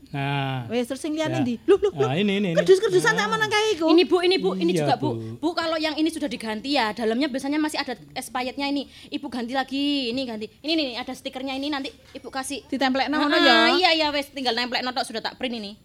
[0.08, 1.28] Nah, Wes terus sing Ya.
[1.28, 1.56] liyane ndi?
[1.64, 2.08] Loh, loh, loh.
[2.08, 2.58] Nah, ini, ini, ini.
[2.58, 3.86] Kerdus-kerdusan tak menang kae iku.
[3.88, 5.10] Ini Bu, ini Bu, ini Iya, juga Bu.
[5.12, 5.36] Bu.
[5.38, 8.88] Bu kalau yang ini sudah diganti ya, dalamnya biasanya masih ada expirednya ini.
[9.06, 10.48] Ibu ganti lagi, ini ganti.
[10.58, 12.64] Ini nih ada stikernya ini nanti Ibu kasih.
[12.66, 13.56] ditemplekno ngono Ah, ya.
[13.74, 15.76] Iya iya wes tinggal nemplek notok sudah tak print ini.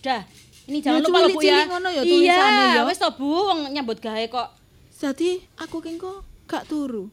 [0.00, 0.24] Udah.
[0.66, 1.58] Ini jangan Ya, lupa loh Bu ya.
[1.68, 2.82] ngono ya tulisannya Iya, ya.
[2.82, 4.48] wes to Bu, wong nyambut gawe kok.
[4.94, 6.16] Jadi aku kok
[6.46, 7.12] gak turu.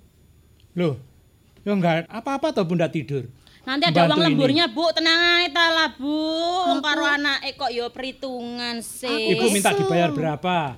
[0.73, 0.95] loh.
[1.61, 3.27] Ya enggak apa-apa toh Bunda tidur.
[3.63, 4.25] Nanti ada Bantu uang ini.
[4.27, 6.19] lemburnya Bu, tenang aja ta lah Bu.
[6.67, 9.39] Wong karo anake kok yo perhitungan sih.
[9.39, 10.75] Ibu minta dibayar berapa?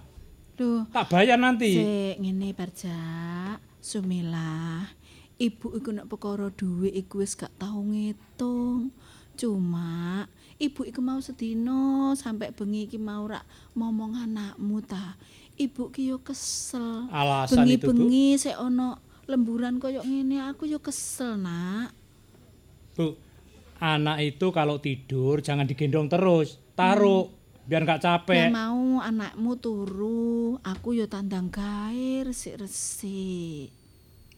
[0.54, 1.74] Duh, Tak bayar nanti.
[1.76, 3.00] Sik ngene Barja,
[3.82, 4.86] Sumilah.
[5.36, 8.94] Ibu iku nek perkara dhuwit iku wis gak tau ngitung.
[9.36, 10.24] Cuma
[10.56, 15.20] ibu iku mau sedina sampai bengi iki mau rak momong anakmu ta.
[15.58, 17.10] Ibu ki yo kesel.
[17.10, 17.98] Alasan itu, Bu.
[17.98, 22.05] Bengi-bengi sik ono lemburan koyo ngene aku yo kesel, Nak.
[22.96, 23.20] Bu,
[23.84, 26.56] anak itu kalau tidur jangan digendong terus.
[26.80, 27.28] Taruh
[27.68, 28.48] biar nggak capek.
[28.54, 33.74] mau anakmu turu, aku yo tandang gawe resik-resik.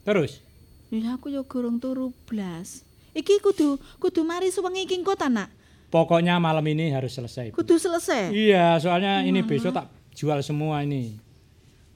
[0.02, 0.42] Terus?
[0.90, 2.82] Ya aku yo gorong turu blas.
[3.14, 5.54] Iki kudu kudu mari suwengi iki engko ta, Nak?
[5.88, 7.52] Pokoknya malam ini harus selesai.
[7.52, 7.62] Bu.
[7.62, 8.32] Kudu selesai.
[8.32, 11.16] Iya, soalnya ini besok tak jual semua ini.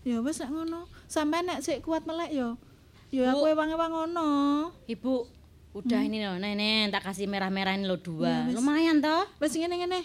[0.06, 0.88] Ya wis nek ngono.
[1.10, 2.56] Sampai nek sik kuat melek yo.
[3.12, 4.30] Yo aku ewang-ewang ngono.
[4.88, 5.28] Ibu,
[5.72, 8.34] udah ini loh, nenek tak kasih merah-merah ini loh Ya, dua.
[8.44, 8.54] wis.
[8.54, 9.24] Lumayan toh.
[9.38, 10.04] Wis ngene-ngene.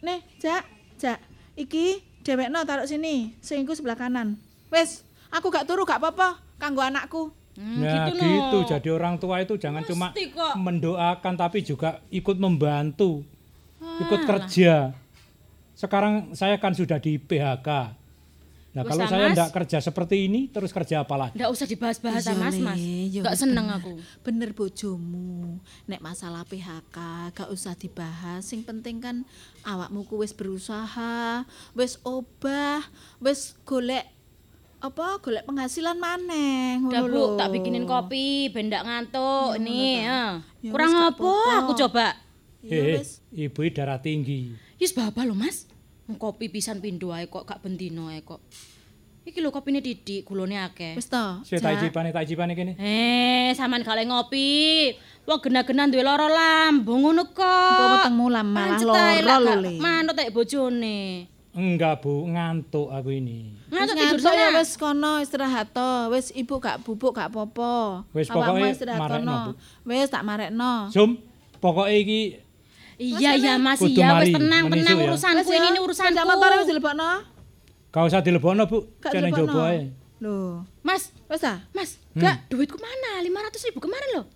[0.00, 1.18] Nih, Jak, Jak.
[1.54, 1.86] Iki
[2.20, 4.34] dhewekno taruh sini, sing iku sebelah kanan.
[4.68, 7.30] Wis, aku gak turu gak apa-apa kanggo anakku.
[7.54, 8.58] Hmm, Nah, gitu, gitu.
[8.58, 8.66] no.
[8.66, 10.54] Jadi orang tua itu jangan cuma Mesti kok.
[10.56, 13.22] mendoakan tapi juga ikut membantu.
[13.78, 14.90] Ikut kerja.
[15.72, 17.94] Sekarang saya kan sudah di PHK.
[18.74, 19.32] Nah, kalau saya Mas.
[19.32, 21.32] enggak kerja seperti ini, terus kerja apa lagi?
[21.32, 22.78] Nggak usah dibahas-bahas Iya, sama Mas, Le, Mas.
[23.08, 23.78] ya Gak wis seneng bener.
[23.78, 23.92] aku.
[24.20, 25.34] Bener bojomu.
[25.84, 26.98] Nek masalah PHK
[27.30, 28.42] gak usah dibahas.
[28.42, 29.22] Sing penting kan
[29.62, 32.82] awakmu ku wis berusaha, wis obah,
[33.18, 34.10] wis golek
[34.80, 37.24] apa golek penghasilan maneh ngono Bu, lho.
[37.36, 39.54] tak bikinin kopi, bendak ngantuk.
[39.54, 40.22] Ya, nih, ya.
[40.66, 42.18] Kurang apa aku coba.
[42.60, 43.22] Ya Eh, wis.
[43.30, 44.52] ibu darah tinggi.
[44.76, 45.70] Yus baba lho Mas.
[46.04, 48.44] Kopi pisan pindho ae kok gak bendino ae kok.
[49.24, 50.92] Iki lho kopine didik, gulone akeh.
[51.00, 51.40] Wis to.
[51.48, 52.76] Saya tak ijipane, tak ijipane kene.
[52.76, 54.92] Eh, sampean gak ngopi.
[55.24, 57.48] Wong gena-gena duwe lara lambung ngono kok.
[57.48, 59.80] Engko wetengmu lah malah lara lho, Le.
[59.80, 61.24] Manut ae bojone.
[61.56, 63.56] Enggak, Bu, ngantuk aku ini.
[63.72, 64.58] Ngantuk tidur sana.
[64.60, 66.12] wis kono istirahat to.
[66.12, 68.04] Wis ibu gak bubuk gak apa-apa.
[68.12, 69.56] Wis, istirahat marekno.
[69.88, 70.92] Wis tak marekno.
[70.92, 71.16] Sum,
[71.64, 72.20] pokoknya iki
[72.96, 75.04] Iya iya Mas, Kudu iya mari, wis tenang tenang ya.
[75.08, 76.14] urusanku ini ya, ini urusanku.
[76.14, 77.10] Sepeda motornya wis dilebokno.
[77.90, 78.78] gak usah dilebokno, Bu.
[79.00, 79.38] Dilebokno.
[79.46, 79.80] coba ae.
[80.18, 81.58] Loh, Mas, wis ah.
[81.70, 82.22] Mas, Hmm.
[82.22, 83.18] gak duitku mana?
[83.20, 84.26] 500 ribu kemarin loh.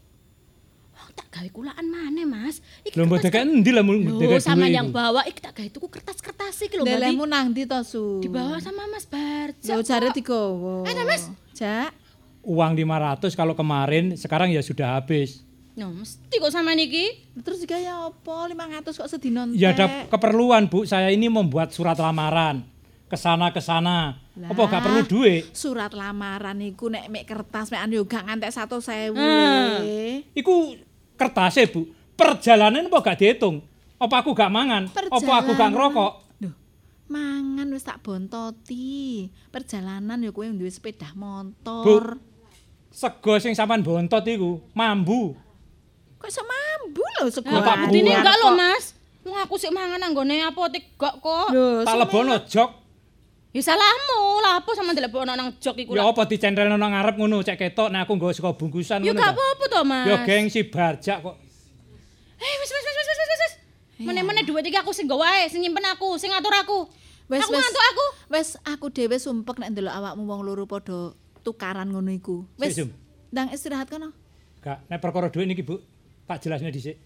[0.94, 2.58] Oh, tak gawe kulaan mana, Mas?
[2.82, 5.86] Iki Lho mbok dekek endi lah mbok dekek sama yang bawa iki tak gawe tuku
[5.86, 6.98] kertas-kertas iki lho, Mbak.
[6.98, 8.18] Lelemu nang ndi to, Su?
[8.18, 9.70] Dibawa sama Mas Barja.
[9.70, 10.82] Lho jare digowo.
[10.82, 11.30] Ada, Mas.
[11.54, 11.94] Jak.
[12.42, 15.46] Uang 500 kalau kemarin, sekarang ya sudah habis.
[15.78, 17.06] No, mesti kok sama niki.
[17.38, 19.62] Terus juga ya apa 500 kok sedina entek.
[19.62, 20.82] Ya ada keperluan, Bu.
[20.82, 22.66] Saya ini membuat surat lamaran.
[23.06, 24.18] Kesana kesana.
[24.36, 25.54] Apa gak perlu duit?
[25.54, 29.14] Surat lamaran iku nek mek kertas mek anu yo gak ngantek 100.000.
[29.14, 29.80] Hmm.
[29.80, 30.26] Le.
[30.34, 30.74] Iku
[31.14, 31.86] kertasnya, Bu.
[32.18, 33.62] Perjalanan apa gak dihitung?
[34.02, 34.90] Apa aku gak mangan?
[34.90, 35.70] Apa aku gak Perjalanan.
[35.72, 36.12] ngerokok?
[36.42, 36.54] Duh,
[37.06, 39.30] mangan wis tak bontoti.
[39.54, 42.18] Perjalanan ya kowe duwe sepeda motor.
[42.90, 45.38] Sego sing sampean bontot iku mambu.
[46.18, 47.48] Kok iso mambu lho sego.
[47.48, 48.84] Ya, Budine buang enggak loh, Mas.
[49.22, 51.46] Wong aku sik mangan nang nggone apotek gak kok.
[51.50, 52.70] Lho, Tak lebono jok.
[53.48, 56.12] Ya salahmu, lah apa sama dilebokno nang jok iku Ya lah.
[56.12, 59.16] apa dicentelno nang ngarep ngono cek ketok nek aku nggawa saka bungkusan Ya ngono.
[59.16, 59.32] gak ta.
[59.32, 60.04] apa-apa to, Mas.
[60.04, 61.36] Ya gengsi barjak kok.
[62.38, 63.52] Eh wis wis wis wis wis wis, wis.
[63.98, 66.78] Meneh-meneh duit iki aku sing nggo wae, sing nyimpen aku, sing ngatur aku.
[67.26, 67.58] Wes aku wes.
[67.58, 68.04] ngantuk aku.
[68.28, 72.44] Wes aku dhewe sumpek nek ndelok awakmu wong loro padha tukaran ngono iku.
[72.68, 72.92] Zum.
[73.28, 74.12] Ndang istirahat kono.
[74.60, 75.80] Gak nek perkara dhuwit niki, Bu.
[76.28, 76.96] Tak jelasne dhisik.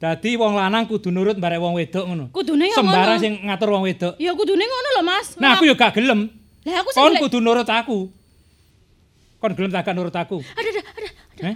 [0.00, 2.24] Dadi wong lanang kudu nurut barek wong wedok ngono.
[2.32, 4.16] Kudune ya Sembarang sing ngatur wong wedok.
[4.20, 5.36] Ya kudune ngono lho, Mas.
[5.36, 6.28] Nah, aku ya gak gelem.
[6.64, 8.08] Lah aku sing Kon kudu nurut aku.
[9.40, 10.40] Kon gelem tak gak nurut aku?
[10.40, 11.08] Ada ada ada.
[11.36, 11.54] Eh?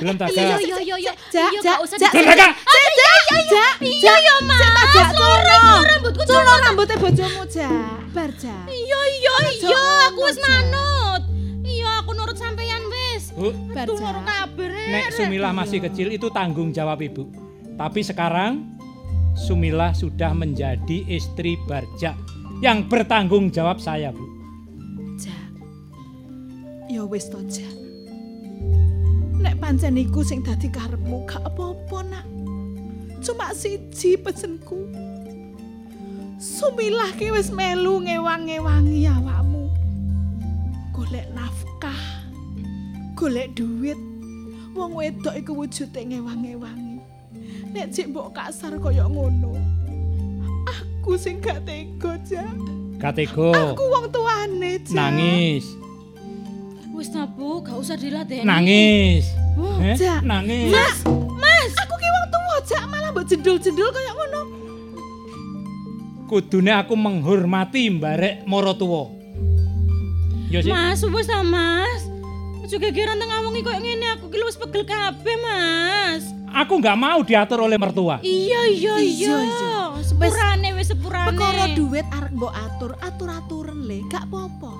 [0.00, 0.60] Gelem tak Iya gak?
[0.60, 1.12] iya iya iya.
[1.32, 2.12] Jak, Iya, jak, gak usah jak.
[2.12, 2.52] Gelem tak gak?
[2.60, 3.66] Ada iya iya iya.
[3.80, 4.60] Iya ya, Mas.
[4.92, 7.72] Jak Loro rambutku Culo rambutnya bojomu, Jak.
[8.12, 8.64] Bar, Jak.
[8.68, 9.80] Iya iya iya,
[10.12, 10.91] aku wis manut.
[13.42, 13.50] Bu,
[14.70, 17.26] nek Sumilah masih kecil itu tanggung jawab Ibu.
[17.74, 18.78] Tapi sekarang
[19.34, 22.14] Sumilah sudah menjadi istri Barja
[22.62, 24.22] yang bertanggung jawab saya, Bu.
[25.18, 25.50] Jak.
[26.86, 27.74] Ya wis to, Jak.
[29.42, 32.26] Nek pancen iku sing dadi karepmu gak apa-apa, Nak.
[33.26, 34.86] Cuma siji pesenku.
[36.38, 39.66] Sumilah ki wis melu ngewang-ngewangi awakmu.
[40.94, 42.11] Golek nafkah.
[43.22, 43.94] Golek duit.
[44.74, 46.98] Wong wedok iku wujude ngewang-ngewangi.
[47.70, 49.54] Nek cek mbok kasar kaya ngono.
[50.66, 52.50] Aku sing gak tega, Jak.
[52.98, 54.90] Katego, Aku wong tuane, Jak.
[54.90, 55.62] nangis,
[56.90, 58.42] Wis ta, Bu, gak usah diladeni.
[58.42, 59.30] nangis.
[59.54, 60.26] Oh, Eh, Jak.
[60.26, 60.74] nangis.
[60.74, 60.98] Mas,
[61.38, 64.40] Mas, aku ki wong tuwa, Jak, malah mbok jendul-jendul kaya ngono.
[66.26, 69.14] Kudune aku menghormati mbarek mara tuwa.
[70.50, 70.66] Sih.
[70.66, 72.10] Mas, wis ta, Mas.
[72.72, 76.24] Aja gegeran tengah wengi koyo ngene aku ki wis pegel kabeh, Mas.
[76.56, 78.16] Aku nggak mau diatur oleh mertua.
[78.24, 79.36] Iya iya Iya, iya.
[79.44, 79.80] iya.
[80.00, 81.36] Sepurane wis sepurane.
[81.36, 84.72] Perkara duit arek mbok atur, atur-aturen le, gak apa-apa.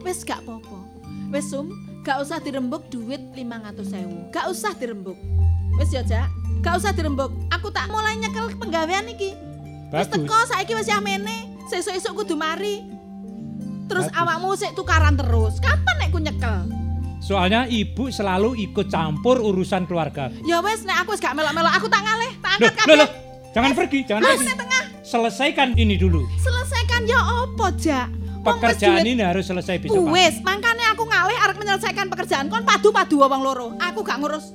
[0.00, 0.80] Wis gak apa-apa.
[1.28, 1.76] Wis Sum,
[2.08, 4.32] gak usah dirembuk duit 500.000.
[4.32, 5.20] Gak usah dirembuk.
[5.76, 6.32] Wis ya, Jak.
[6.64, 7.36] Gak usah dirembuk.
[7.52, 9.36] Aku tak mulai nyekel penggawean iki.
[9.92, 10.24] Wis Bagus.
[10.24, 11.52] teko saiki wis ya mene.
[11.68, 12.80] Sesuk-esuk kudu mari.
[13.92, 14.20] Terus Bagus.
[14.24, 15.60] awakmu sik tukaran terus.
[15.60, 16.85] Kapan nek ku nyekel?
[17.26, 20.30] Soalnya ibu selalu ikut campur urusan keluarga.
[20.46, 22.96] Ya wis nek aku wis gak melok-melok, aku tak ngalih, tak Loh, angkat loh, kabeh.
[23.02, 23.10] loh.
[23.50, 24.54] Jangan pergi, jangan Mas, pergi.
[24.54, 24.82] tengah.
[25.02, 26.22] Selesaikan ini dulu.
[26.38, 28.06] Selesaikan ya apa, Jak?
[28.46, 30.06] Pekerjaan ini harus selesai besok.
[30.06, 33.74] Wis, mangkane aku ngalih arek menyelesaikan pekerjaan kon padu-padu wong loro.
[33.82, 34.54] Aku gak ngurus.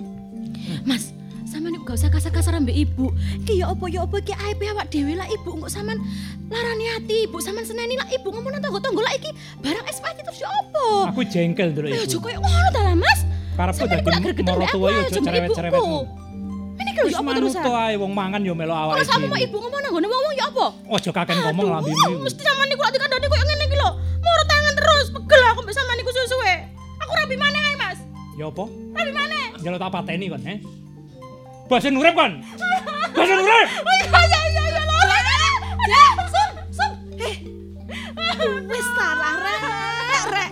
[0.87, 1.11] Mas,
[1.51, 3.11] sampean iku gak usah kasar-kasar ambek ibu.
[3.43, 5.99] Ki ya apa ya apa iki aibe awak dhewe lah ibu kok sampean
[6.47, 9.29] larani hati ibu sampean seneni lah ibu ngomong nang tangga-tangga lah iki
[9.59, 11.11] barang SPT terus ya apa?
[11.11, 12.17] Aku jengkel dulu ibu.
[12.23, 13.19] koyo ngono ta lah, Mas.
[13.59, 14.33] Karepku dadi kok mbek
[14.71, 15.83] tuwa yo aja mbek cerewet-cerewetmu.
[15.83, 15.99] ibuku.
[16.81, 17.61] Ini kalau ya apa terusan?
[17.61, 20.45] to ae wong mangan yo melo awake Kalau sama ibu ngomong nang ngene wong ya
[20.47, 20.65] apa?
[20.87, 22.11] Ojo kakek ngomong Aduh, lambemu.
[22.25, 23.89] Mesti sama niku lak dikandani koyo ngene iki lho.
[24.23, 26.53] Moro tangan terus, pegel aku mbek sama niku suwe-suwe.
[27.03, 27.99] Aku rapi maneh Mas.
[28.39, 28.63] Ya apa?
[28.71, 29.45] Rapi maneh.
[29.61, 30.55] Njaluk tak pateni kon, he.
[31.71, 32.43] Bosen urip kon.
[33.15, 33.67] Bosen urip.
[33.79, 34.97] Oh iya iya iya iya lho.
[35.87, 36.91] Ya, sum, sum.
[37.15, 37.35] Eh.
[38.67, 39.61] Wis ta lah, rek,
[40.35, 40.51] rek.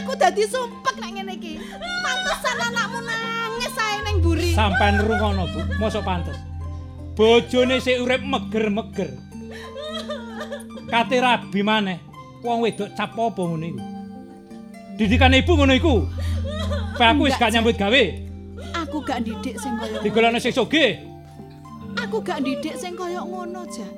[0.00, 1.60] Aku dadi sumpek nek ngene iki.
[1.76, 4.56] Pantesan anakmu nangis ae ning buri.
[4.56, 5.60] Sampai nrungono, Bu.
[5.76, 6.40] Mosok pantes.
[7.12, 9.12] Bojone sik urip meger-meger.
[10.88, 12.00] Kate rabi maneh.
[12.40, 13.80] Wong wedok cap apa ngono iku?
[14.96, 16.08] Didikan ibu ngono iku.
[16.96, 18.04] Pak aku wis gak nyambut gawe.
[19.06, 20.98] Gak ndidik sing kaya Digolokno sing sugih.
[21.96, 23.88] Aku gak ndidik sing kaya ngono, Jak.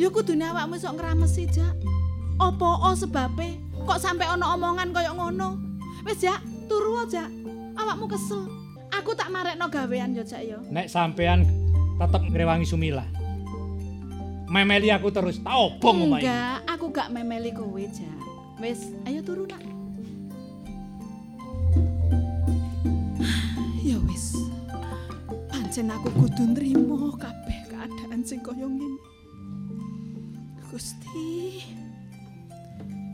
[0.00, 1.76] Ya kudune awakmu sok ngramesi, Jak.
[2.40, 5.60] Apa o sebabe kok sampai ana omongan kaya ngono?
[6.08, 7.28] Wis, Jak, turu aja.
[7.76, 8.48] Awakmu kesel.
[8.88, 10.58] Aku tak marekno gawean ya, Jak ya.
[10.72, 11.44] Nek sampean
[12.00, 13.04] tetep ngrewangi Sumila.
[14.48, 16.24] Memeli aku terus, tak obong omahe.
[16.24, 18.16] Enggak, aku gak memeli kowe, Jak.
[18.58, 19.77] Wis, ayo turu nak.
[25.78, 28.98] Pancen aku kudu nrimo kabeh keadaan sing kaya ngene.
[30.66, 31.62] Gusti,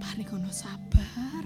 [0.01, 1.45] paringono sabar.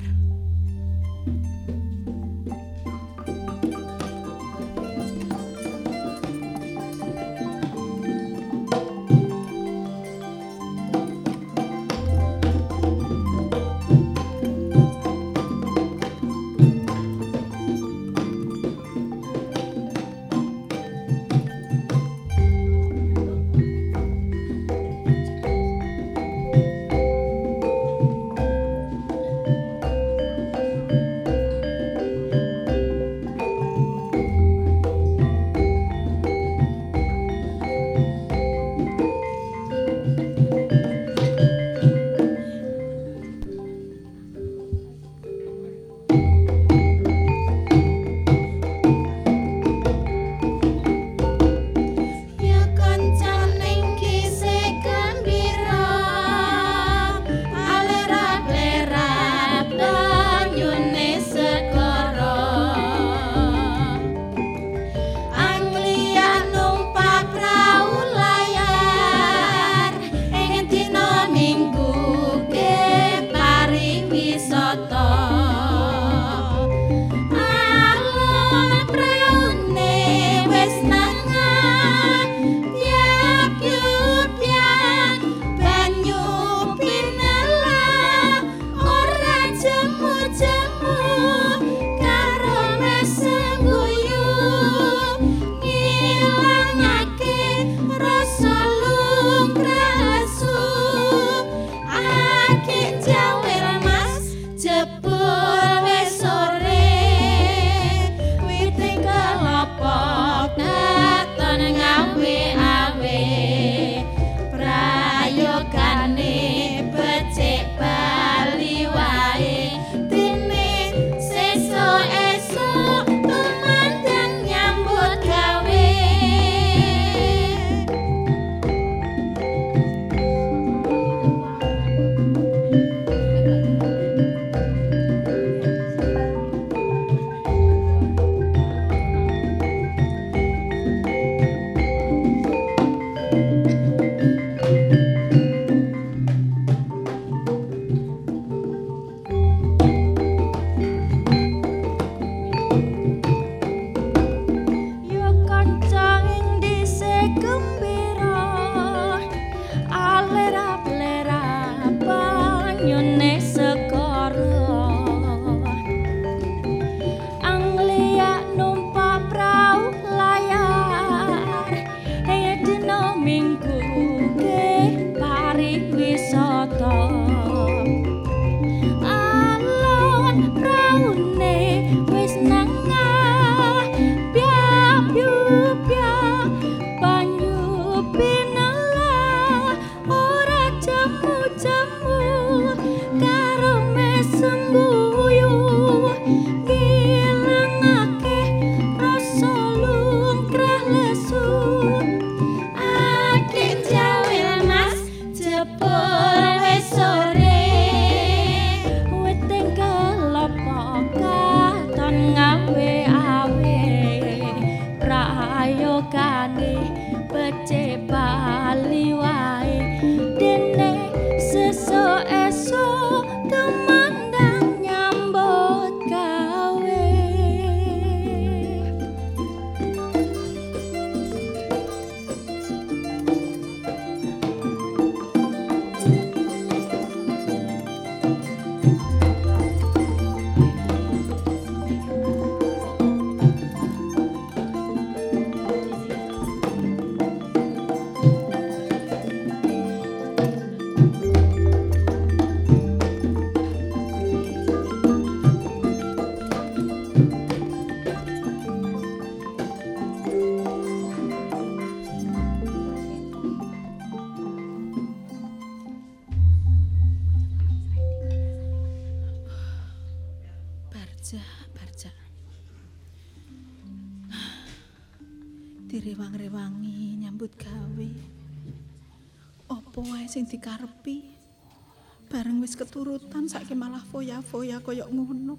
[284.08, 285.54] Foya-foya koyo ngono.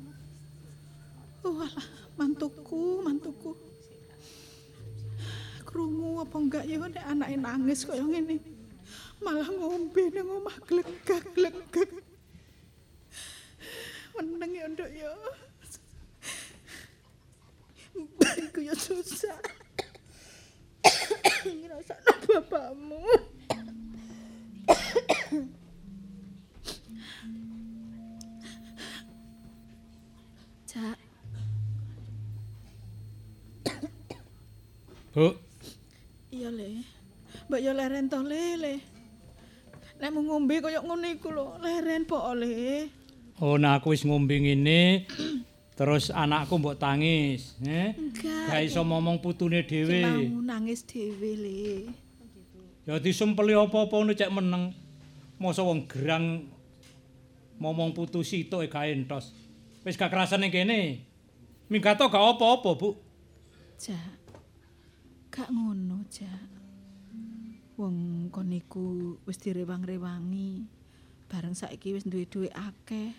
[1.46, 1.86] Walah,
[2.18, 3.54] mantuku, mantuku.
[5.64, 8.42] Krungu apa enggak ya nek anake nangis koyo ngene.
[9.22, 11.92] Malah ngombe nang omah glegak-glegak.
[14.18, 15.12] Meneng ya nduk ya.
[18.36, 19.40] Iku ya susah.
[21.46, 23.00] Ngrasakno bapakmu.
[35.10, 35.34] Bu,
[36.30, 36.86] iya le.
[37.50, 38.74] Mbak ya leren to le le.
[39.98, 42.86] Nek mau ngombe koyo ngono iku lho, leren po le.
[43.42, 45.08] oh nah aku wis ngombe ngene
[45.80, 47.98] terus anakku mbok tangis, eh?
[47.98, 48.54] Enggak.
[48.54, 50.06] Gak iso ngomong putune dhewe.
[50.06, 51.60] mau nangis dhewe le.
[52.86, 54.76] Ya disumpeli apa-apa ngono cek meneng.
[55.40, 56.46] Masa wong gerang
[57.58, 59.34] ngomong putu sitok e gak entos.
[59.82, 61.02] Wis gak kerasan ning kene.
[61.72, 63.00] Minggato gak apa-apa, Bu.
[63.80, 64.19] Jak.
[65.40, 66.52] Gak ngono, Jak.
[67.80, 70.68] Wong kon iku wis direwang-rewangi.
[71.32, 73.16] Bareng saiki wis duwe dhuwit akeh.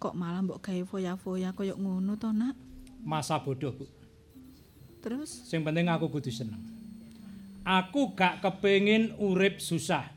[0.00, 2.56] Kok malah mbok gawe foya-foya koyo ngono to, Nak?
[3.04, 3.84] Masa bodoh, Bu.
[5.04, 6.56] Terus Sing penting aku kudu seneng.
[7.68, 10.08] Aku gak kepengin urip susah.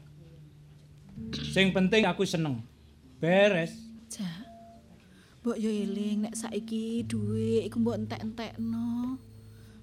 [1.52, 2.64] Sing penting aku seneng.
[3.20, 3.76] Beres.
[4.08, 4.48] Jak.
[5.44, 9.20] Mbok yo eling nek saiki dhuwit iku mbok entek-entekno.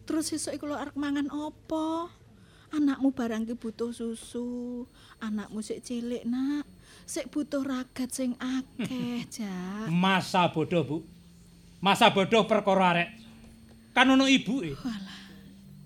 [0.08, 2.08] Terus esuk iku lho arep mangan apa?
[2.72, 4.88] Anakmu barang ki butuh susu.
[5.20, 6.64] Anakmu sik cilik, Nak.
[7.04, 9.92] Sik butuh ragat sing akeh, Jak.
[9.92, 10.98] Masa bodoh, Bu.
[11.84, 13.08] Masa bodoh perkara arek.
[13.92, 14.72] Kan ono ibuke.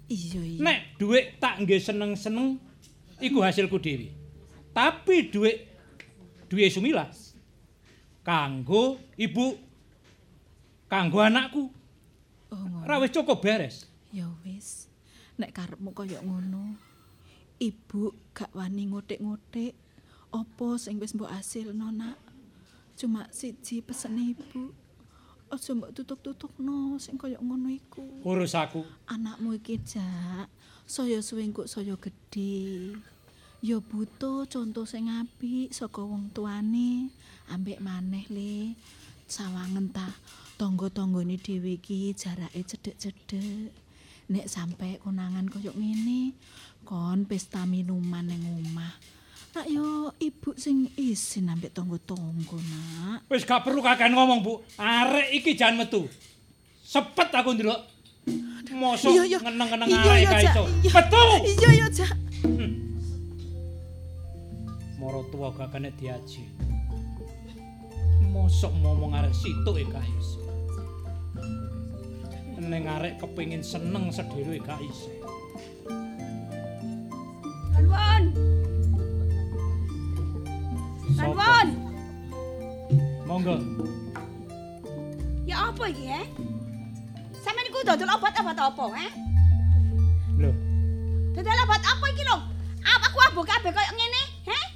[0.06, 0.58] Iya iya.
[0.62, 2.62] Nek dhuwit tak nggih seneng-seneng
[3.18, 4.12] iku hasilku dhewe.
[4.70, 5.56] Tapi dhuwit
[6.46, 7.08] duwe Sumila
[8.22, 9.56] kanggo ibu
[10.86, 11.72] kanggo anakku.
[12.52, 12.84] Oh.
[12.84, 13.88] Ora wis cukup beres.
[14.12, 14.92] Ya wis.
[15.40, 16.76] Nek karepmu kaya ngono,
[17.56, 19.72] ibu gak wani ngotik-ngotik
[20.28, 22.20] apa sing wis mbok asilno, Nak.
[22.92, 24.76] Cuma siji pesen ibu.
[25.48, 28.04] Aja mbok tutuk-tutukno sing kaya ngono iku.
[28.20, 28.84] Urus aku.
[29.08, 30.52] Anakmu iki jak,
[30.84, 32.92] saya suwe engko saya gedhe.
[33.64, 37.08] Ya butuh contoh sing apik saka wong tuane,
[37.48, 38.76] ambek maneh le.
[39.24, 40.12] Sawangen ta
[40.60, 43.81] tangga-tanggane dhewe iki jarake cedhek-cedhek.
[44.32, 46.32] Nek sampe konangan kaya ngene,
[46.88, 48.96] kon pesta minuman ning omah.
[49.52, 53.28] Nak yo ibu sing isin ambek tangga-tangga, Nak.
[53.28, 54.64] Wis gak perlu kakean ngomong, Bu.
[54.80, 56.08] Arek iki jan metu.
[56.80, 57.92] Sepet aku ndelok.
[58.72, 59.38] Mosok Iya, iya.
[59.44, 60.42] ngeneng-ngeneng Iya, arek iya, Jak.
[60.48, 60.64] iso.
[60.80, 60.90] Iya.
[60.96, 61.28] Betul.
[61.44, 62.12] Iya ya, Jak.
[64.96, 66.42] Moro tua gak kena diaji.
[68.32, 70.41] Mosok ngomong arek situk e gak iso.
[72.62, 75.10] Neng arek kepengin seneng sedhewe gak iso.
[77.74, 78.22] Lanwon.
[81.18, 81.68] Lanwon.
[83.26, 83.56] Monggo.
[85.42, 86.26] Ya apa iki, eh?
[87.42, 89.10] Sampeyan iku dodol obat-obat apa, eh?
[90.38, 90.50] Lho,
[91.34, 92.38] Dodol obat apa iki lho?
[92.86, 94.66] Apa aku abok kabeh koyo ngene, heh?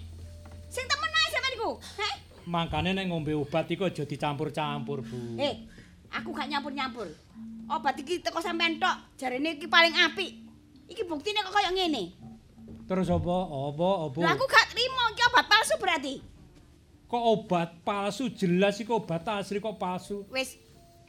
[0.67, 1.71] Sing temen ae sampeyan iku,
[2.03, 2.15] heh?
[2.47, 5.39] makane nek ngombe obat iku aja dicampur-campur, Bu.
[5.39, 5.67] Eh,
[6.11, 7.11] aku gak nyampur-nyampur.
[7.67, 10.31] Obat iki teko sampean tok, jarene iki paling apik.
[10.87, 12.15] Iki buktine kok koyo ngene.
[12.87, 13.37] Terus apa?
[13.51, 13.89] Apa?
[14.07, 14.19] Apa?
[14.23, 16.15] Lah aku gak trimo iki obat palsu berarti.
[17.11, 20.23] Kok obat palsu jelas iku obat asli kok palsu.
[20.31, 20.55] Wis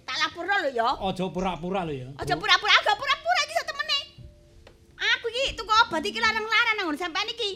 [0.01, 0.89] tak laporno lho ya.
[0.97, 2.09] Aja pura-pura lho ya.
[2.17, 3.99] Aja pura-pura, agak pura-pura iki sak temene.
[4.97, 7.51] Aku iki tuku obat iki larang-larang nang sampean iki.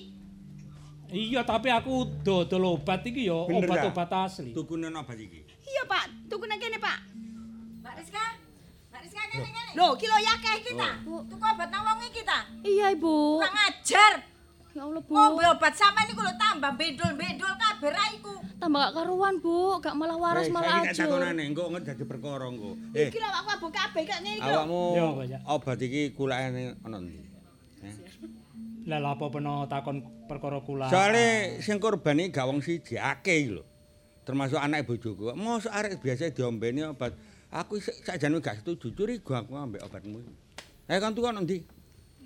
[1.12, 4.56] Iya, tapi aku dodol obat iki ya obat-obat asli.
[4.56, 5.44] Tukune obat iki.
[5.68, 6.32] Iya, Pak.
[6.32, 6.98] Tuku nang kene, Pak.
[7.84, 8.26] Mbak Rizka,
[9.32, 9.72] Rizka kene kene.
[9.74, 10.90] Lho, kilo yakeh iki ta.
[11.02, 12.40] Tuku obat nang wong iki ta?
[12.62, 13.16] Iya, Ibu.
[13.40, 14.14] Kurang ajar.
[14.72, 15.12] Ya Allah, Bu.
[15.12, 18.34] Ngombe obat sampean niku lho tambah bendol-bendol kabeh ra iku.
[18.58, 19.56] Tambah gak karuan, Bu.
[19.80, 21.04] Gak malah waras, Eh, malah saiki tak ajur.
[21.12, 22.70] takonane, engko engko dadi perkara engko.
[22.92, 24.56] Eh, Iki lho aku abok kabeh kok ngene iki lho.
[24.58, 24.82] awakmu
[25.28, 25.40] ya.
[25.46, 26.44] obat iki kulake
[26.78, 27.16] ana ndi?
[27.84, 27.94] Eh?
[28.82, 30.88] Lah lha apa peno takon perkara kula.
[30.88, 31.28] Soale
[31.60, 33.64] sing korban iki gak wong siji akeh iki lho.
[34.24, 35.36] Termasuk anak bojoku.
[35.36, 37.12] Mosok arek biasa diombeni obat.
[37.52, 40.24] Aku sik- sakjane gak setuju curiga aku ambek obatmu.
[40.24, 40.34] iki.
[40.88, 41.60] Eh kan tuku ana ndi?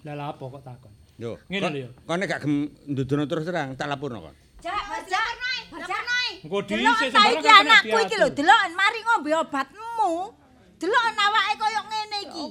[0.05, 0.93] Lah lha apa kok takon?
[1.17, 1.41] Yo.
[1.49, 1.89] Ngene kon- lho yo.
[2.05, 2.53] Kon gak gem
[2.85, 4.35] ndudono terus terang tak laporno kon.
[4.61, 5.25] Jak, Mbak Jak.
[5.73, 6.29] Laporno ae.
[6.45, 8.37] Engko Delok dhisik ta sembarang iki kena anakku iki lho, diatur.
[8.37, 9.85] delok mari ngombe obatmu.
[10.05, 10.13] awakmu.
[10.77, 12.43] Delok awake koyo ngene iki.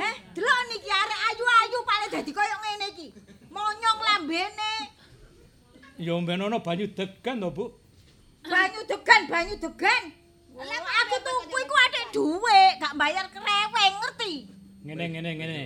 [0.00, 3.06] Heh, delok niki arek ayu-ayu paling dadi koyo ngene iki.
[3.52, 4.72] Monyong lambene,
[5.96, 7.72] Ya mben ana banyu degan to, Bu.
[8.44, 10.02] banyu degan, banyu degan.
[10.56, 14.32] Lah aku tuku iku atik dhuwit, gak bayar kreweng, ngerti?
[14.88, 15.60] Ngene ngene ngene.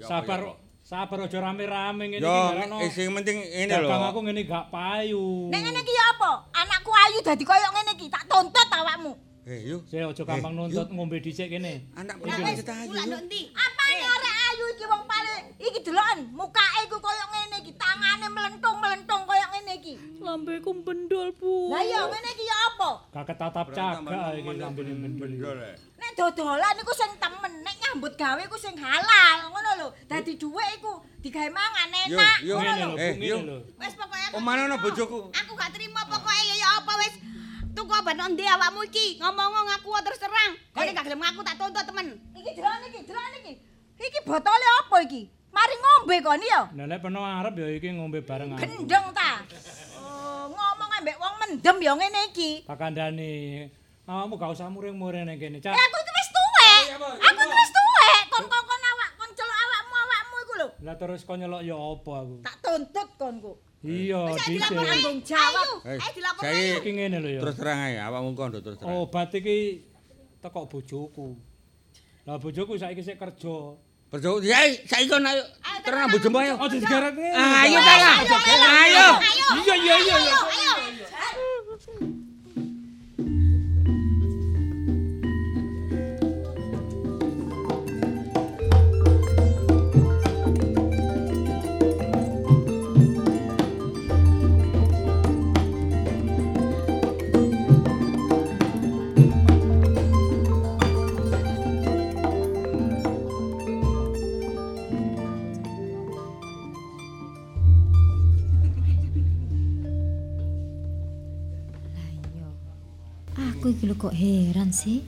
[0.00, 2.34] Sabar sabar aja rame-rame ngene Yo,
[2.80, 4.08] iki eh, sing penting ini Dagang lho.
[4.08, 5.52] aku ngene gak payu.
[5.52, 6.32] Nek ngene iki ya apa?
[6.56, 9.12] Anakku ayu dadi koyo ngene iki, tak tuntut awakmu.
[9.44, 9.84] Eh, yo.
[9.84, 11.92] Sik aja gampang nuntut ngombe dhisik kene.
[12.00, 12.96] Anak Iki lho.
[12.96, 13.40] Kula ndi?
[13.52, 19.22] Apane arek ayu iki wong paling iki deloken mukake iku koyo ngene iki, tangane melentung-melentung
[19.60, 19.94] ngene iki.
[20.24, 21.68] Lambeku bendol, Bu.
[21.68, 22.90] Lah iya ngene iki ya apa?
[23.12, 25.60] Gak ketatap cagak iki lambene mendel.
[26.00, 29.88] Nek dodolan iku sing temen, nek nyambut gawe iku sing halal, ngono lho.
[30.08, 32.90] Dadi dhuwit iku digawe mangan enak, yo, ngono lho.
[32.96, 33.36] eh, yo.
[33.76, 34.34] Wis pokoke aku.
[34.40, 35.18] Omane ana bojoku.
[35.28, 37.14] Aku gak terima pokoke ya ya apa wis.
[37.70, 39.20] Tuku obat ndi awakmu iki?
[39.20, 40.56] Ngomong ngaku terus terang.
[40.72, 42.06] Kok nek gak gelem ngaku tak tuntut temen.
[42.34, 43.52] Iki delok iki, delok iki.
[44.00, 45.22] Iki botole apa iki?
[45.50, 46.60] Mari ngombe kon ya.
[46.70, 48.62] Lah nek peno arep ya iki ngombe bareng aku.
[48.62, 49.42] Gendeng ta.
[49.98, 52.62] Oh, ngomong ambek wong mendem ya ngene iki.
[52.64, 53.66] Tak kandhani.
[54.10, 55.70] Awakmu gak usah muring-muring ning kene, Cak.
[55.70, 56.84] Eh aku iki wis tuwek.
[56.98, 58.22] Aku iki wis tuwek.
[58.26, 60.68] Kon kon kon awak kon celok awakmu awakmu iku lho.
[60.82, 62.34] Lah terus kok nyelok ya apa aku?
[62.42, 63.52] Tak tuntut konku.
[63.86, 64.76] Iya, dhisik.
[64.76, 65.68] Tanggung jawab.
[65.86, 66.20] Eh, saiki
[66.82, 67.40] Iki ngene lho ya.
[67.46, 68.98] Terus terang ae, awakmu kondo terus terang.
[68.98, 69.86] Obat iki
[70.42, 71.38] teko bojoku.
[72.26, 73.56] Lah bojoku saiki sik kerja.
[74.10, 74.58] Kerja ya
[74.90, 75.42] saiki kon ayo
[75.86, 76.58] terang bojomu ayo.
[76.58, 77.14] Aja digaret.
[77.14, 78.16] Ayo ta lah.
[78.82, 79.06] Ayo.
[79.62, 80.16] Iya iya iya.
[80.18, 80.36] iya.
[113.80, 115.00] Lho kok heran sih.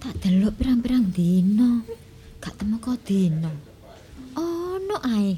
[0.00, 1.84] Tak delok pirang-pirang dino.
[2.40, 3.52] Gak temu kok dino.
[4.36, 5.36] Ono ae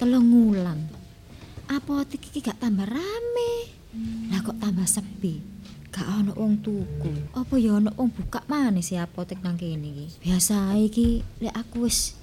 [0.00, 0.80] telung wulan.
[1.68, 3.52] Apotek iki gak tambah rame.
[4.32, 5.40] Lah kok tambah sepi.
[5.92, 7.36] Gak ono wong tuku.
[7.36, 10.06] Apa ya ono wong buka maneh sih apotek nang kene iki.
[10.24, 12.16] Biasa iki lek aku wis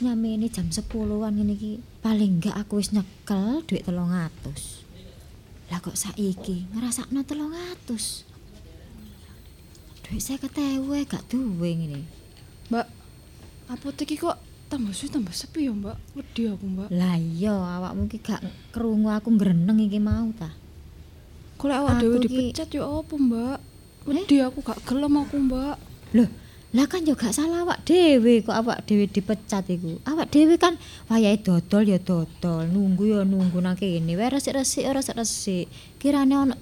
[0.00, 5.68] nyamene jam 10-an ngene iki paling enggak aku wis nyekel duit 300.
[5.68, 8.31] Lah kok saiki ngrasakno 300.
[10.02, 12.00] Duit saya ketewe gak duwe ngene.
[12.68, 12.86] Mbak,
[13.70, 14.36] apotek iki kok
[14.66, 15.96] tambah suwi tambah sepi ya, Mbak.
[16.16, 16.88] Wedi aku, Mbak.
[16.90, 18.42] Lah iya awakmu iki gak
[18.72, 20.50] krungu aku ngreneng iki mau ta.
[21.56, 23.58] Kok lek awak dhewe iki- dipecat ya apa, Mbak?
[24.08, 25.76] Wedi aku gak gelem aku, Mbak.
[26.12, 26.28] Loh,
[26.72, 30.02] lah kan yo gak salah awak dhewe kok awak dhewe dipecat iku.
[30.02, 30.74] Awak dhewe kan
[31.06, 34.18] wayahe dodol ya dodol, nunggu ya nunggu nang kene.
[34.18, 35.70] Wae resik-resik ora resik.
[36.02, 36.54] Kirane ono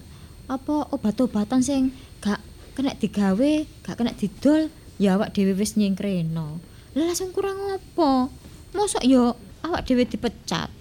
[0.51, 2.43] apa obat-obatan sing gak
[2.81, 3.53] kena digawe,
[3.85, 6.57] gak kena didol, ya awak dhewe wis nyingkreno.
[6.97, 8.33] Lah langsung kurang apa?
[8.73, 10.73] Mosok yo awak dhewe dipecat.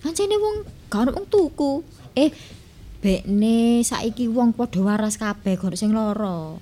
[0.00, 1.84] Kancene wong gak ono wong tuku.
[2.16, 2.32] Eh,
[3.04, 6.56] bekne saiki wong padha waras kabeh, gak sing lara.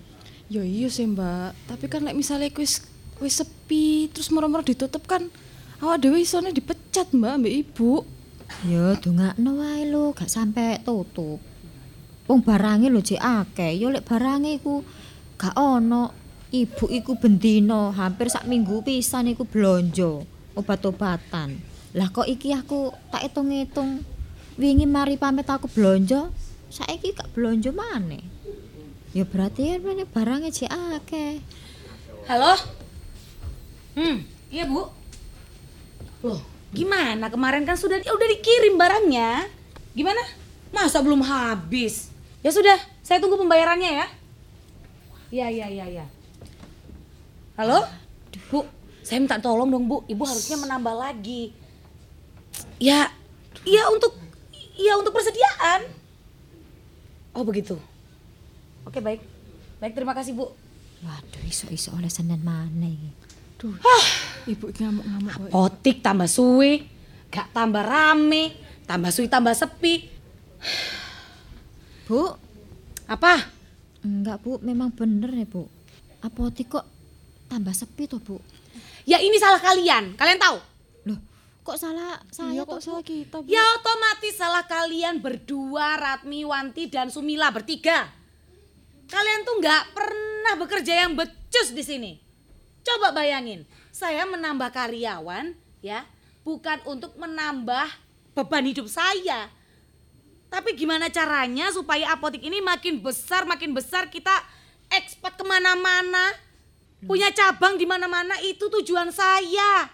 [0.50, 1.70] Ya iya sih, Mbak.
[1.70, 2.82] Tapi kan lek misalnya wis
[3.22, 5.30] wis sepi terus moro-moro ditutup kan
[5.78, 8.02] awak dhewe isone dipecat, Mbak, ambek ibu.
[8.66, 11.38] Ya dongakno wae lho, gak sampe tutup.
[12.30, 14.86] Wong barange lho jek akeh, ya lek barange iku
[15.34, 16.14] gak ono.
[16.54, 20.22] Ibu iku bendino hampir sak minggu pisan iku blonjo
[20.54, 21.58] obat-obatan.
[21.98, 24.06] Lah kok iki aku tak hitung-hitung
[24.54, 26.30] wingi mari pamit aku blonjo,
[26.70, 28.22] saiki gak blonjo maneh.
[29.10, 31.42] Ya berarti kan meneh barange jek akeh.
[32.30, 32.54] Halo?
[33.98, 34.22] Hmm,
[34.54, 34.86] iya Bu.
[36.22, 37.26] Loh, gimana?
[37.26, 39.50] Kemarin kan sudah udah dikirim barangnya.
[39.98, 40.22] Gimana?
[40.70, 42.09] Masa belum habis?
[42.40, 44.06] Ya sudah, saya tunggu pembayarannya ya.
[45.28, 46.06] Iya, iya, iya, iya.
[47.60, 47.84] Halo?
[48.48, 48.64] Bu,
[49.04, 51.52] saya minta tolong dong Bu, Ibu harusnya menambah lagi.
[52.80, 53.12] Ya,
[53.68, 54.16] ya untuk
[54.80, 55.84] ya untuk persediaan.
[57.36, 57.76] Oh begitu.
[58.88, 59.20] Oke baik,
[59.78, 60.48] baik terima kasih Bu.
[61.04, 63.10] Waduh iso-iso oleh senen maneh iki.
[63.60, 63.76] Duh,
[64.48, 65.48] ibu iki ngamuk-ngamuk kok.
[65.52, 66.88] Potik tambah suwe,
[67.28, 68.56] gak tambah rame,
[68.88, 70.08] tambah suwi tambah sepi.
[72.10, 72.26] Bu,
[73.06, 73.38] Apa?
[74.02, 75.70] enggak Bu, memang bener ya Bu.
[76.26, 76.82] Apotik kok
[77.46, 78.42] tambah sepi toh Bu?
[79.06, 80.58] Ya ini salah kalian, kalian tahu?
[81.60, 83.46] Kok salah saya Iya kok salah kita, Bu.
[83.46, 88.10] Ya otomatis salah kalian berdua, Ratmi, Wanti, dan Sumila bertiga.
[89.06, 92.12] Kalian tuh nggak pernah bekerja yang becus di sini.
[92.82, 95.54] Coba bayangin, saya menambah karyawan
[95.84, 96.02] ya,
[96.42, 97.86] bukan untuk menambah
[98.34, 99.52] beban hidup saya.
[100.50, 104.34] Tapi gimana caranya supaya apotik ini makin besar, makin besar kita
[104.90, 106.34] ekspor ke mana-mana.
[107.06, 109.88] Punya cabang di mana-mana itu tujuan saya.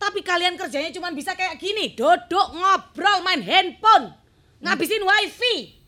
[0.00, 4.14] Tapi kalian kerjanya cuma bisa kayak gini, duduk, ngobrol, main handphone,
[4.62, 5.78] ngabisin wifi.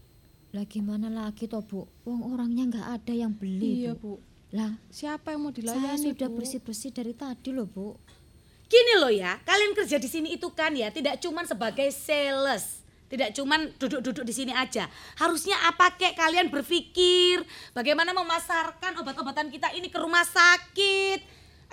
[0.50, 1.86] Lah gimana lagi toh Bu?
[2.02, 4.18] Wong orangnya nggak ada yang beli Iya, Bu.
[4.18, 4.22] Bu.
[4.50, 6.42] Lah Siapa yang mau saya dilayani, sudah Bu?
[6.42, 7.94] bersih-bersih dari tadi loh Bu.
[8.66, 12.82] Gini loh ya, kalian kerja di sini itu kan ya tidak cuman sebagai sales.
[13.10, 14.86] Tidak cuman duduk-duduk di sini aja.
[15.18, 17.42] Harusnya apa kek kalian berpikir
[17.74, 21.18] bagaimana memasarkan obat-obatan kita ini ke rumah sakit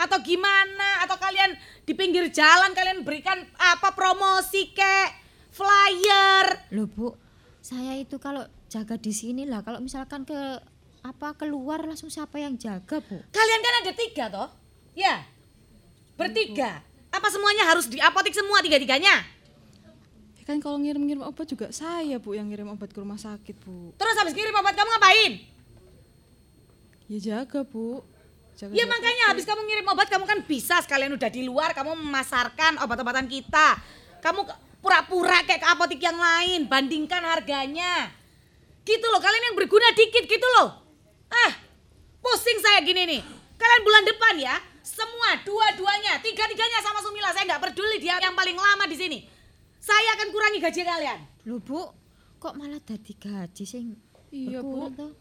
[0.01, 1.53] atau gimana atau kalian
[1.85, 5.09] di pinggir jalan kalian berikan apa promosi kek
[5.53, 6.73] flyer.
[6.73, 7.13] Loh Bu,
[7.61, 9.61] saya itu kalau jaga di sini lah.
[9.61, 10.37] Kalau misalkan ke
[11.05, 13.17] apa keluar langsung siapa yang jaga Bu?
[13.29, 14.49] Kalian kan ada tiga toh?
[14.97, 15.21] Ya.
[16.17, 16.81] Bertiga.
[17.13, 19.36] Apa semuanya harus di apotik semua tiga-tiganya?
[20.47, 23.91] Kan kalau ngirim-ngirim obat juga saya, Bu, yang ngirim obat ke rumah sakit, Bu.
[23.99, 25.31] Terus habis kirim obat kamu ngapain?
[27.11, 27.99] Ya jaga, Bu.
[28.55, 31.99] Jaga Ya makanya habis kamu ngirim obat kamu kan bisa sekalian udah di luar kamu
[31.99, 33.75] memasarkan obat-obatan kita.
[34.23, 34.47] Kamu
[34.79, 38.07] pura-pura kayak ke apotik yang lain, bandingkan harganya.
[38.87, 40.79] Gitu loh, kalian yang berguna dikit gitu loh.
[41.27, 41.59] Ah,
[42.23, 43.21] pusing saya gini nih.
[43.59, 47.35] Kalian bulan depan ya, semua dua-duanya, tiga-tiganya sama Sumila.
[47.35, 49.36] Saya nggak peduli dia yang paling lama di sini.
[49.87, 51.19] Saya akan kurangi gaji kalian.
[51.45, 51.79] Loh Bu,
[52.37, 53.95] kok malah dadi gaji sing
[54.27, 54.91] Iya, Bu.
[54.91, 55.11] toh?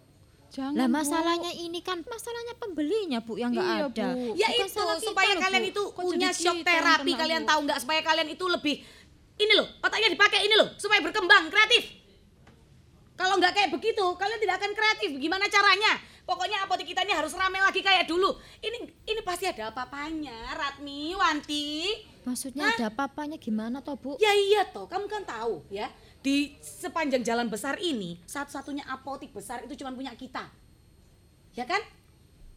[0.49, 0.95] Jangan, Lah Bu.
[0.97, 4.07] masalahnya ini kan masalahnya pembelinya Bu yang nggak Iya, ada.
[4.11, 4.35] Bu.
[4.35, 5.71] Ya Bukan itu kita supaya loh, kalian Bu.
[5.71, 7.49] itu Kok punya shock kita terapi kalian Bu?
[7.49, 8.77] tahu nggak supaya kalian itu lebih
[9.37, 11.85] ini loh otaknya dipakai ini loh supaya berkembang kreatif.
[13.15, 15.11] Kalau nggak kayak begitu kalian tidak akan kreatif.
[15.15, 15.93] Gimana caranya?
[16.27, 18.35] Pokoknya apotek kita ini harus ramai lagi kayak dulu.
[18.59, 21.95] Ini ini pasti ada apa-apanya, Ratmi, Wanti.
[22.27, 24.19] Maksudnya ada apa-apanya gimana toh Bu?
[24.19, 25.87] Ya iya toh, kamu kan tahu ya.
[26.27, 30.51] Di sepanjang jalan besar ini, satu-satunya apotik besar itu cuma punya kita.
[31.55, 31.79] Ya kan?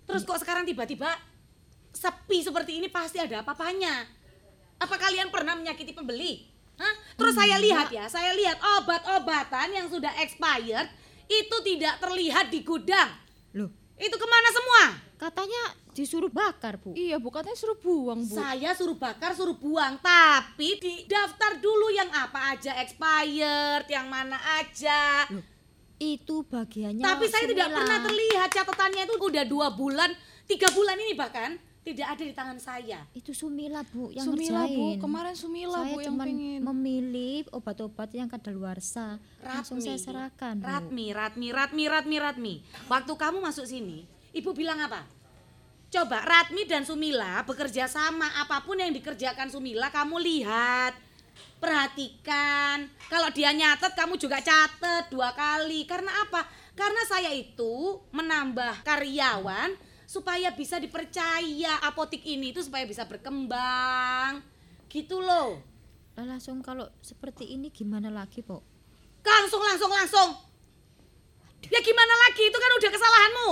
[0.09, 1.13] Terus kok sekarang tiba-tiba
[1.93, 4.09] sepi seperti ini pasti ada apa-apanya.
[4.81, 6.49] Apa kalian pernah menyakiti pembeli?
[6.81, 6.93] Hah?
[7.13, 10.89] Terus saya lihat ya, saya lihat obat-obatan yang sudah expired
[11.29, 13.28] itu tidak terlihat di gudang.
[13.55, 13.69] Loh,
[13.99, 14.83] Itu ke mana semua?
[15.19, 16.95] katanya disuruh bakar Bu.
[16.95, 18.35] Iya, Bu, katanya suruh buang, Bu.
[18.39, 24.39] Saya suruh bakar, suruh buang, tapi di daftar dulu yang apa aja expired, yang mana
[24.63, 25.27] aja.
[25.27, 25.43] Loh,
[25.99, 30.15] itu bagiannya Tapi saya tidak pernah terlihat catatannya itu udah dua bulan,
[30.47, 32.99] tiga bulan ini bahkan tidak ada di tangan saya.
[33.15, 34.99] Itu Sumila Bu yang Sumila, Bu.
[34.99, 36.59] Kemarin Sumila, saya Bu, yang pengen.
[36.61, 39.17] memilih obat-obat yang kadaluarsa.
[39.39, 39.87] Langsung Ratmi.
[39.87, 40.67] saya serahkan Bu.
[40.67, 42.53] Ratmi, Ratmi, Ratmi, Ratmi, Ratmi.
[42.91, 44.03] Waktu kamu masuk sini,
[44.35, 45.07] ibu bilang apa?
[45.89, 50.93] Coba Ratmi dan Sumila bekerja sama apa pun yang dikerjakan Sumila kamu lihat.
[51.57, 52.87] Perhatikan.
[53.09, 55.89] Kalau dia nyatet kamu juga catet dua kali.
[55.89, 56.45] Karena apa?
[56.77, 64.41] Karena saya itu menambah karyawan supaya bisa dipercaya apotik ini itu supaya bisa berkembang.
[64.89, 65.61] Gitu loh.
[66.17, 68.65] Lah langsung kalau seperti ini gimana lagi, Po?
[69.21, 70.29] Langsung, langsung, langsung.
[71.69, 72.41] Ya gimana lagi?
[72.49, 73.49] Itu kan udah kesalahanmu.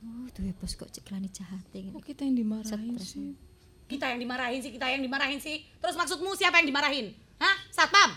[0.00, 1.92] Duh, tuh ya bos kok ceklani jahat ini.
[1.92, 3.12] Kok kita yang dimarahin Stres.
[3.12, 3.36] sih?
[3.84, 5.60] Kita yang dimarahin sih, kita yang dimarahin sih.
[5.76, 7.12] Terus maksudmu siapa yang dimarahin?
[7.36, 7.56] Hah?
[7.68, 8.16] Satpam?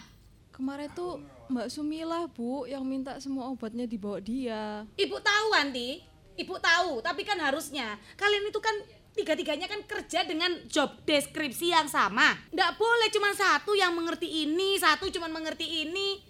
[0.55, 1.19] Kemarin tuh
[1.51, 4.88] Mbak Sumila, Bu, yang minta semua obatnya dibawa dia.
[4.95, 6.16] Ibu tahu, Anti.
[6.38, 8.75] Ibu tahu, tapi kan harusnya kalian itu kan
[9.17, 12.38] tiga-tiganya kan kerja dengan job deskripsi yang sama.
[12.53, 16.21] Nggak boleh cuma satu yang mengerti ini, satu cuma mengerti ini.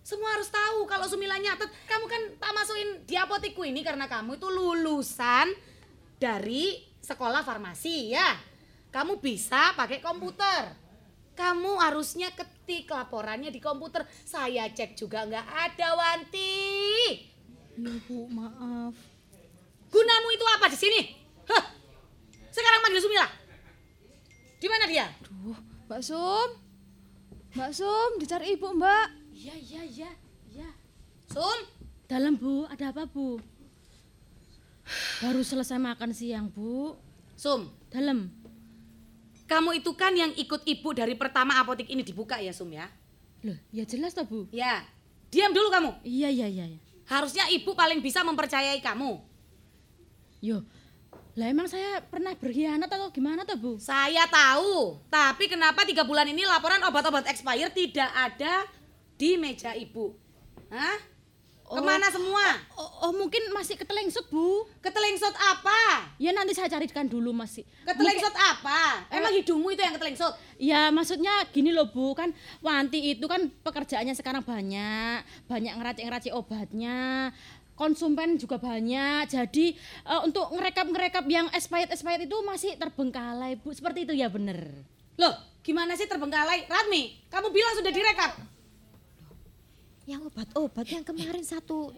[0.00, 4.40] Semua harus tahu kalau Sumila nyatet, kamu kan tak masukin di apotikku ini karena kamu
[4.40, 5.52] itu lulusan
[6.16, 8.32] dari sekolah farmasi ya.
[8.88, 10.72] Kamu bisa pakai komputer.
[11.36, 14.08] Kamu harusnya ketik laporannya di komputer.
[14.24, 16.58] Saya cek juga nggak ada Wanti.
[17.80, 19.09] Iya, Bu, maaf.
[19.90, 21.00] Gunamu itu apa di sini?
[21.50, 21.64] Hah?
[22.54, 23.26] Sekarang panggil Sumila.
[24.60, 25.06] Di mana dia?
[25.26, 25.58] Duh,
[25.90, 26.48] Mbak Sum.
[27.58, 29.06] Mbak Sum, dicari Ibu, Mbak.
[29.34, 30.10] Iya, iya, iya,
[30.52, 30.68] iya.
[31.26, 31.58] Sum,
[32.10, 33.38] Dalam Bu, ada apa Bu?
[35.22, 36.98] Baru selesai makan siang Bu.
[37.38, 38.30] Sum, Dalam.
[39.50, 42.86] kamu itu kan yang ikut ibu dari pertama apotik ini dibuka ya, Sum ya?
[43.42, 44.46] Loh, ya jelas toh Bu.
[44.54, 44.86] Ya.
[45.30, 45.90] Diam dulu kamu.
[46.06, 46.66] Iya, iya, iya.
[46.70, 46.78] iya.
[47.10, 49.18] Harusnya ibu paling bisa mempercayai kamu.
[50.40, 50.64] Yo,
[51.36, 53.72] lah emang saya pernah berkhianat atau gimana toh Bu?
[53.76, 58.64] Saya tahu, tapi kenapa tiga bulan ini laporan obat-obat expired tidak ada
[59.20, 60.16] di meja ibu?
[60.72, 60.96] Hah?
[61.70, 62.58] Ke mana semua?
[62.74, 64.66] Oh, oh, mungkin masih ketelengsut, Bu.
[64.82, 66.10] Ketelengsut apa?
[66.18, 67.62] Ya nanti saya carikan dulu masih.
[67.86, 69.06] Ketelengsut apa?
[69.06, 70.34] Emang hidungmu itu yang ketelengsut?
[70.58, 77.30] Ya maksudnya gini loh Bu, kan Wanti itu kan pekerjaannya sekarang banyak, banyak ngeracik-ngeracik obatnya.
[77.80, 79.66] Konsumen juga banyak, jadi
[80.04, 84.68] eh, untuk ngerekap-ngerekap yang expired-expired itu masih terbengkalai Bu, seperti itu ya bener.
[85.16, 85.32] Loh,
[85.64, 86.68] gimana sih terbengkalai?
[86.68, 88.36] Radmi, kamu bilang sudah direkap.
[90.04, 91.96] Yang obat-obat yang kemarin satu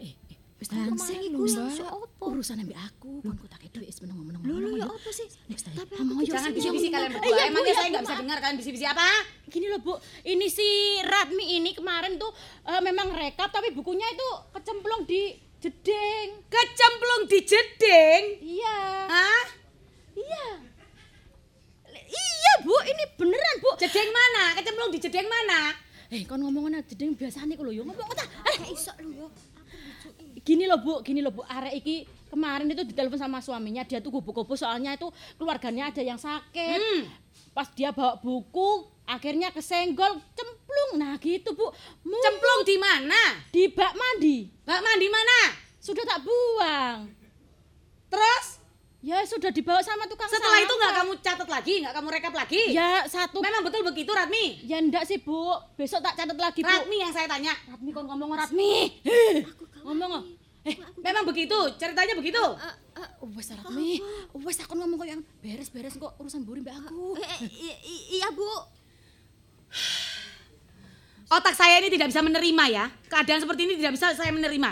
[0.63, 2.31] Wis Langsing iku sing opo?
[2.31, 4.39] Urusan ambek aku, kon kok tak dhuwit meneng-meneng.
[4.47, 5.27] Lho lho ya apa sih?
[5.51, 6.95] Tapi Ngomong aku Jangan bisi-bisi ngomong.
[6.95, 7.43] kalian Eh, berdua.
[7.51, 9.03] Emangnya saya Bu, nggak bisa dengar kalian bisi-bisi apa?
[9.51, 10.67] Gini loh Bu, ini si
[11.03, 12.31] Radmi ini kemarin tuh
[12.63, 16.27] eh, memang rekap tapi bukunya itu kecemplung di jeding.
[16.51, 18.23] Kecemplung di jeding?
[18.43, 18.79] Iya.
[19.07, 19.45] Hah?
[20.13, 20.47] Iya.
[22.13, 23.71] Iya Bu, ini beneran Bu.
[23.79, 24.43] Jeding mana?
[24.59, 25.71] Kecemplung di jeding mana?
[26.13, 28.25] Eh, kon ngomongin jeding biasa nih kalau yo ngomong ta.
[28.53, 29.27] Eh, iso lu yo.
[30.43, 34.11] gini loh Bu, gini loh Bu, arek iki kemarin itu ditelepon sama suaminya, dia tuh
[34.11, 35.07] kubu-kubu soalnya itu
[35.39, 36.77] keluarganya ada yang sakit.
[36.77, 37.01] Hmm.
[37.55, 40.19] Pas dia bawa buku, akhirnya kesenggol,
[40.73, 40.91] cemplung.
[40.97, 41.69] Nah gitu Bu.
[42.01, 43.21] Cemplung di mana?
[43.53, 44.49] Di bak mandi.
[44.65, 45.39] Bak mandi mana?
[45.77, 47.13] Sudah tak buang.
[48.09, 48.47] Terus?
[49.03, 51.03] Ya sudah dibawa sama tukang Setelah itu nggak sampah.
[51.03, 52.71] kamu catat lagi, nggak kamu rekap lagi?
[52.71, 53.43] Ya satu.
[53.43, 54.63] Memang betul begitu, Radmi?
[54.63, 56.71] Ya enggak sih Bu, besok tak catat lagi Bu.
[56.71, 57.51] Radmi yang saya tanya.
[57.67, 59.03] Radmi kon ngomong Radmi.
[59.03, 59.43] Eh,
[59.83, 60.23] ngomong.
[60.63, 62.39] Eh, Memang begitu, ceritanya begitu.
[62.39, 62.71] uh,
[63.35, 63.99] wes Radmi.
[64.39, 67.19] Wes aku ngomong kok yang beres-beres kok urusan buri mbak aku.
[68.07, 68.47] Iya, Bu.
[71.31, 72.85] Otak saya ini tidak bisa menerima ya.
[73.07, 74.69] Keadaan seperti ini tidak bisa saya menerima.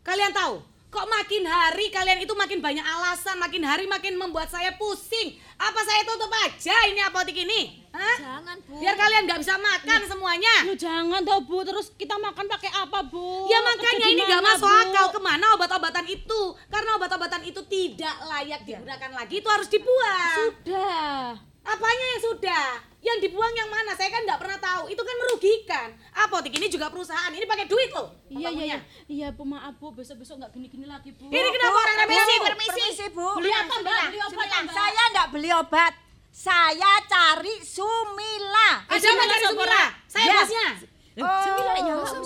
[0.00, 4.74] Kalian tahu, kok makin hari kalian itu makin banyak alasan, makin hari makin membuat saya
[4.78, 5.36] pusing.
[5.60, 7.84] Apa saya tutup aja ini apotik ini?
[7.90, 8.16] Hah?
[8.16, 8.80] Jangan, Bu.
[8.80, 10.54] Biar kalian nggak bisa makan semuanya.
[10.64, 13.50] Lu jangan tau Bu, terus kita makan pakai apa Bu?
[13.50, 14.80] Ya makanya ini nggak masuk Bu?
[14.88, 20.38] akal ke mana obat-obatan itu Karena obat-obatan itu tidak layak digunakan lagi Itu harus dibuang
[20.38, 21.34] Sudah.
[21.66, 22.89] Apanya yang sudah?
[23.00, 23.92] Yang dibuang yang mana?
[23.92, 27.88] Saya kan nggak pernah tahu Itu kan merugikan Apotik ini juga perusahaan Ini pakai duit
[27.90, 28.78] loh Iya iya iya.
[29.06, 31.26] Iya Bu, maaf Bu, besok-besok nggak gini-gini lagi Bu.
[31.26, 32.44] Ini kenapa orang Permisi, Bu?
[32.46, 33.26] permisi, Bu.
[33.36, 33.80] Beli apa, Mbak?
[33.80, 34.58] Sumila, Beli obat, Sumila.
[34.60, 34.74] Mbak?
[34.76, 35.92] Saya enggak beli obat.
[36.30, 38.70] Saya cari Sumila.
[38.86, 39.82] Ada apa dari Sumira?
[40.06, 40.38] Saya Ya.
[40.38, 40.66] bosnya
[41.10, 41.72] Sumila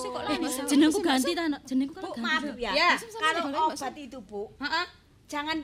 [0.05, 0.41] kok lain.
[0.68, 2.20] Jenengku ganti ta, jenengku kan Bu, ganti.
[2.20, 2.53] maaf Bu.
[2.59, 2.70] ya.
[2.75, 2.91] Ya.
[3.01, 4.85] Kalau obat itu, Bu, Heeh.
[5.25, 5.57] jangan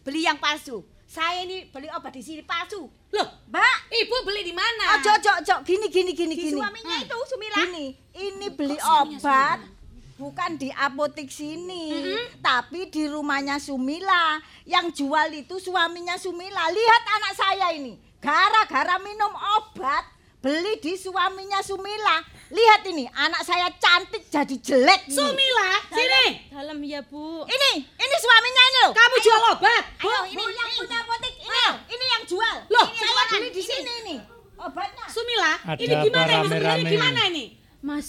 [0.00, 0.86] beli yang palsu.
[1.08, 2.84] Saya ini beli obat di sini palsu.
[2.84, 5.00] Loh, Mbak, ibu beli di mana?
[5.00, 6.52] ojo ojo ojo gini gini gini Di gini.
[6.52, 7.04] suaminya Hmm.
[7.08, 7.56] itu, Sumila.
[7.64, 9.58] Gini, ini beli obat
[10.20, 12.12] bukan di apotek sini,
[12.44, 14.36] tapi di rumahnya Sumila.
[14.62, 16.68] Yang jual itu suaminya Sumila.
[16.68, 20.04] Lihat anak saya ini, gara-gara minum obat
[20.38, 22.20] beli di suaminya Sumila.
[22.48, 25.04] Lihat ini, anak saya cantik jadi jelek.
[25.12, 27.44] Sumila, sini Dalam ya Bu.
[27.44, 28.92] Ini, ini suaminya ini loh.
[28.96, 31.64] Kamu jual obat Ayo, ini yang punya apotek ini.
[31.92, 32.56] Ini yang jual.
[32.72, 34.18] Loh, ini saya beli di sini nih.
[34.58, 35.04] Obatnya.
[35.12, 37.44] Sumila, Ada ini gimana ini sebenarnya gimana ini?
[37.84, 38.08] Mas.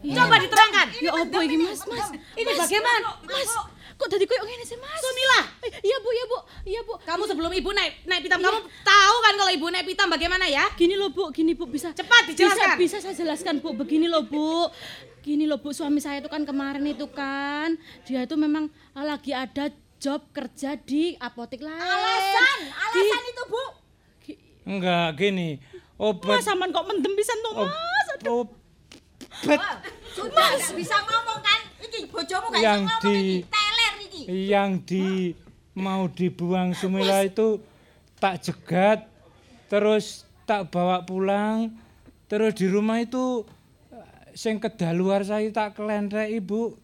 [0.00, 0.86] Coba diterangkan.
[1.00, 1.80] Ya apa ini Mas?
[1.88, 2.08] Mas.
[2.36, 3.08] Ini bagaimana?
[3.24, 3.52] Mas.
[4.00, 4.96] Kok tadi koyo ngene sih Mas?
[4.96, 6.38] Sumila, Eh, Iya Bu, iya Bu.
[6.64, 6.94] Iya Bu.
[6.98, 10.64] kamu sebelum ibu naik naik pitam kamu tahu kan kalau ibu naik pitam bagaimana ya?
[10.72, 11.92] Gini loh Bu, gini Bu bisa.
[11.92, 12.74] Cepat dijelaskan.
[12.74, 13.76] Bisa, bisa saya jelaskan Bu.
[13.76, 14.72] Begini loh Bu.
[15.20, 19.30] Gini loh Bu, suami saya itu kan kemarin itu kan dia itu memang eh, lagi
[19.30, 21.76] ada job kerja di apotek lain.
[21.76, 23.64] Alasan, alasan itu Bu.
[24.66, 25.60] Enggak gini.
[25.92, 28.08] Mas Obat sampean kok mendem pisan to ob- Mas?
[28.24, 31.60] Obat Sudah bisa ngomong kan?
[31.78, 33.36] Iki bojomu gak Yang bisa ngomong di- iki.
[34.26, 35.06] Yang di
[35.72, 37.62] mau dibuang Sumila itu
[38.18, 39.08] tak jegat
[39.70, 41.72] terus tak bawa pulang
[42.26, 43.46] terus di rumah itu
[44.34, 46.74] sing kedaluar saya tak kelentrek ibu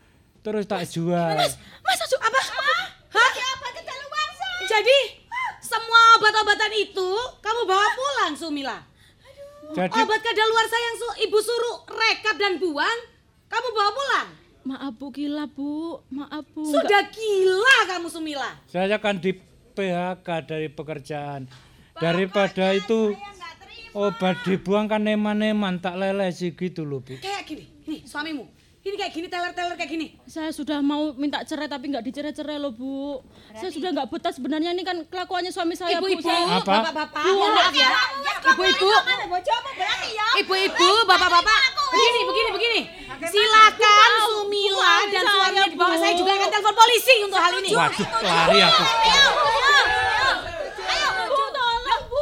[0.41, 1.59] terus tak jual Mas,
[1.99, 2.41] aduh, apa?
[3.11, 3.33] Hah?
[3.35, 3.69] Apa?
[4.67, 4.99] Jadi
[5.61, 7.09] semua obat-obatan itu
[7.43, 8.79] kamu bawa pulang Sumila.
[9.75, 12.99] jadi Obat kadaluarsa yang su- ibu suruh rekap dan buang,
[13.51, 14.29] kamu bawa pulang.
[14.67, 16.03] Maaf Bu, gila Bu.
[16.11, 16.67] Maaf Bu.
[16.67, 18.51] Sudah gila kamu Sumila.
[18.67, 19.31] saya akan di
[19.79, 21.47] PHK dari pekerjaan
[21.95, 23.15] daripada itu
[23.95, 28.45] obat dibuang kan eman-eman tak lelesi gitu loh bu Kayak gini, nih suamimu.
[28.87, 30.07] Ini kayak gini teler-teler kayak gini.
[30.31, 33.19] Saya sudah mau minta cerai tapi nggak dicerai-cerai loh Bu.
[33.51, 36.07] Saya sudah nggak betah sebenarnya ini kan kelakuannya suami saya Bu.
[36.07, 36.87] Ibu-ibu, Saya- Apa?
[36.87, 37.91] bapak-bapak, mohon maaf ya.
[38.47, 38.87] Ibu-ibu,
[39.27, 40.27] Bojomu berarti ya.
[40.39, 41.61] ibu-ibu, bapak-bapak.
[41.91, 42.81] Begini, begini, begini.
[43.27, 45.95] Silakan Sumila dan suaminya dibawa.
[45.99, 47.71] Saya juga akan telepon polisi untuk hal ini.
[47.75, 48.83] waduh lari aku
[51.27, 52.19] Bu, tolong Bu.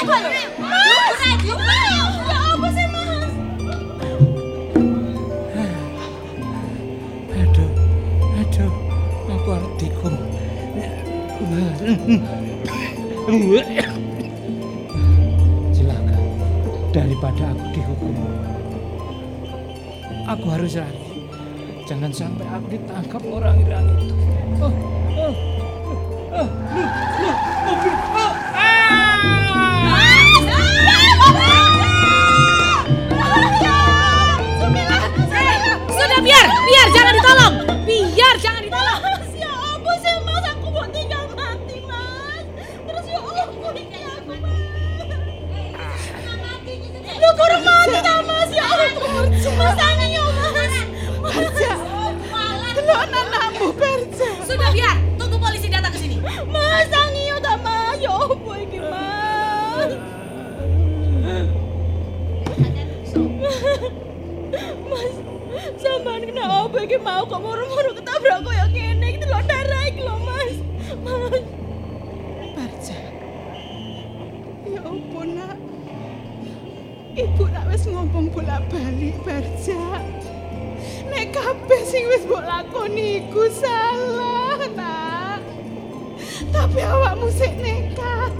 [0.00, 1.89] Ampun
[15.74, 16.18] Celaka,
[16.94, 18.14] daripada aku dihukum.
[20.30, 21.26] Aku harus lari.
[21.90, 24.14] Jangan sampai aku ditangkap orang-orang itu.
[24.62, 24.70] Oh,
[25.18, 25.34] oh,
[26.30, 26.46] oh, oh,
[27.66, 28.34] mobil, oh,
[36.20, 37.16] biar, biar jangan
[47.40, 49.32] Lu kurang mati ta mas, ya ampun.
[49.56, 50.76] Mas angin ya mas.
[51.24, 51.72] Berja.
[52.76, 54.28] Delok anakmu Berja.
[54.44, 56.20] Sudah biar, tunggu polisi datang ke sini.
[56.52, 59.90] Mas angin ya ta mas, ya apa ini mas.
[64.84, 65.14] Mas,
[65.80, 67.79] sampean kena apa iki mau kok moro-moro
[79.20, 79.84] Barja.
[81.12, 85.42] Nek kabeh sing wis mbok lakoni iku salah, nak.
[86.48, 88.32] Tapi awakmu sik nekat.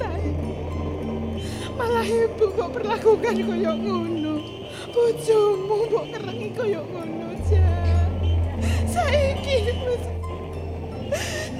[1.76, 4.34] Malah ibu kok perlakukan koyo ngono.
[4.92, 7.68] Bojomu mbok kerengi koyo ngono, Ja.
[8.88, 10.04] Saiki wis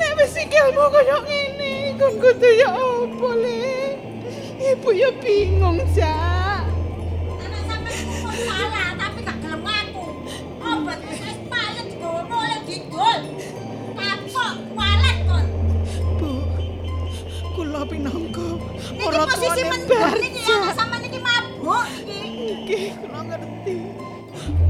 [0.01, 2.73] Nek wis sikilmu koyo ngene, kon kudu ya
[3.41, 3.61] Le?
[4.61, 6.20] Ibu ya bingung, Ja.
[17.89, 18.47] Pinangka
[19.01, 20.55] ora posisi mendung iki Barja.
[20.61, 22.21] anak sampean iki mabuk iki.
[22.51, 23.77] Nggih, kula ngerti.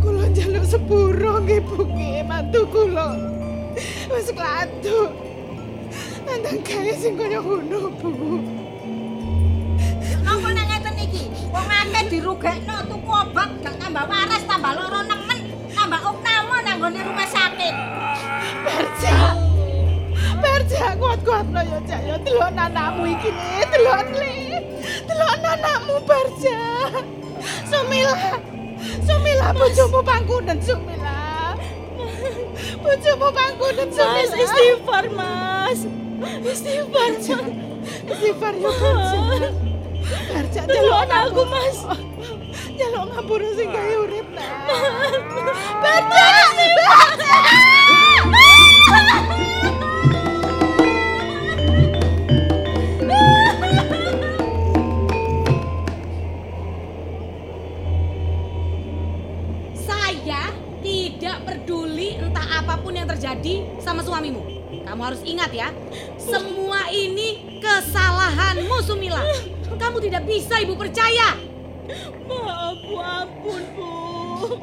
[0.00, 3.08] Kula njaluk sepuro nggih, Bu, nggih, mantu kula.
[4.10, 5.10] Wis kladuk.
[6.26, 8.10] Nandang gawe sing kaya ngono, Bu.
[10.20, 11.24] Napa nek ngeten iki?
[11.50, 15.38] Wong akeh dirugekno tuku obat gak tambah waras, tambah loro nemen,
[15.74, 17.74] tambah uknama nang rumah sakit.
[18.62, 19.49] Barja.
[20.40, 22.00] Barja kuat-kuat lo ya, Cak.
[22.08, 24.34] Ya delok anakmu iki le, delok le.
[25.06, 26.60] Delok anakmu Barja.
[27.68, 28.40] Sumila.
[29.04, 31.16] Sumila bojomu pangkunen Sumila.
[32.80, 34.24] Bojomu pangkunen Sumila.
[34.24, 35.80] Mas istighfar Mas.
[36.44, 37.44] Istighfar, Cak.
[38.08, 39.48] Istighfar ya Barja.
[40.32, 41.78] Barja Delok anakku, Mas.
[42.80, 44.48] Jaluk ngapura sing gawe urip, Nak.
[45.84, 46.24] Barja,
[46.88, 47.36] Barja.
[63.40, 64.44] Terjadi sama suamimu.
[64.84, 65.72] Kamu harus ingat ya,
[66.20, 69.24] semua ini kesalahanmu Sumila.
[69.80, 71.40] Kamu tidak bisa ibu percaya.
[72.28, 73.90] Maaf Bu, ampun Bu.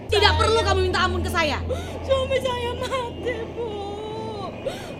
[0.07, 1.57] Tidak perlu kamu minta ampun ke saya.
[2.05, 3.69] Suami saya mati Bu.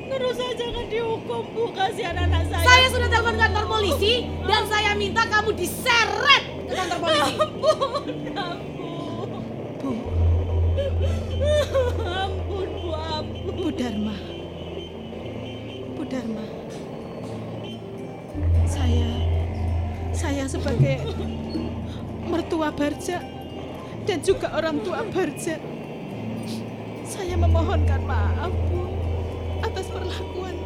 [0.08, 2.66] Terus saya jangan dihukum Bu, kasihan anak saya.
[2.66, 7.34] Saya sudah telepon kantor polisi dan saya minta kamu diseret ke kantor polisi.
[7.38, 8.77] Ampun, ampun.
[16.18, 16.46] Dharma.
[18.66, 19.10] Saya
[20.18, 20.98] saya sebagai
[22.26, 23.22] mertua Barja
[24.10, 25.62] dan juga orang tua Barja.
[27.06, 28.82] Saya memohonkan maaf, Bu,
[29.62, 30.58] atas perlakuan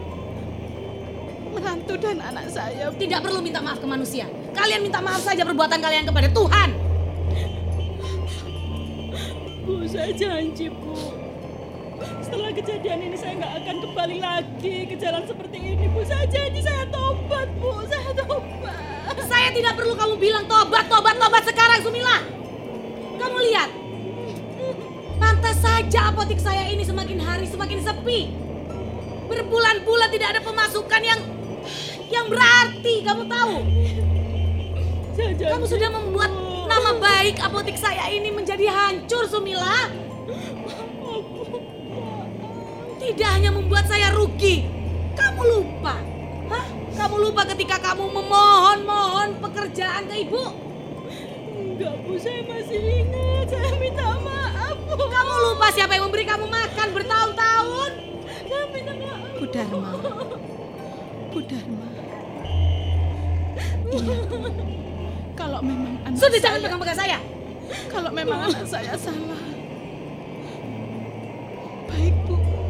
[1.52, 2.88] menantu dan anak saya.
[2.88, 3.04] Bu.
[3.04, 4.32] Tidak perlu minta maaf ke manusia.
[4.56, 6.70] Kalian minta maaf saja perbuatan kalian kepada Tuhan.
[9.68, 11.21] Bu, saya janji Bu.
[12.32, 16.00] Setelah kejadian ini saya nggak akan kembali lagi ke jalan seperti ini Bu.
[16.08, 19.20] Saya janji saya tobat Bu, saya tobat.
[19.28, 22.24] Saya tidak perlu kamu bilang tobat, tobat, tobat sekarang Sumila.
[23.20, 23.70] Kamu lihat.
[25.20, 28.32] Pantas saja apotik saya ini semakin hari semakin sepi.
[29.28, 31.20] Berbulan-bulan tidak ada pemasukan yang
[32.08, 33.56] yang berarti, kamu tahu.
[35.20, 36.72] Saya janji, Kamu sudah membuat Bu.
[36.72, 40.11] nama baik apotik saya ini menjadi hancur, Sumila.
[43.02, 44.62] Tidak hanya membuat saya rugi,
[45.18, 45.98] kamu lupa.
[46.54, 46.66] Hah?
[46.94, 50.54] Kamu lupa ketika kamu memohon-mohon pekerjaan ke ibu?
[51.50, 53.50] Enggak Bu, saya masih ingat.
[53.50, 55.02] Saya minta maaf Bu.
[55.02, 57.92] Kamu lupa siapa yang memberi kamu makan bertahun-tahun?
[58.46, 59.34] Saya minta maaf.
[59.34, 59.92] Bu Dharma.
[61.34, 61.88] Bu Dharma.
[63.92, 64.18] Iya.
[65.34, 67.18] Kalau memang anak Sudah saya, jangan pegang-pegang saya.
[67.90, 69.42] Kalau memang anak saya salah.
[71.90, 72.61] Baik, Bu.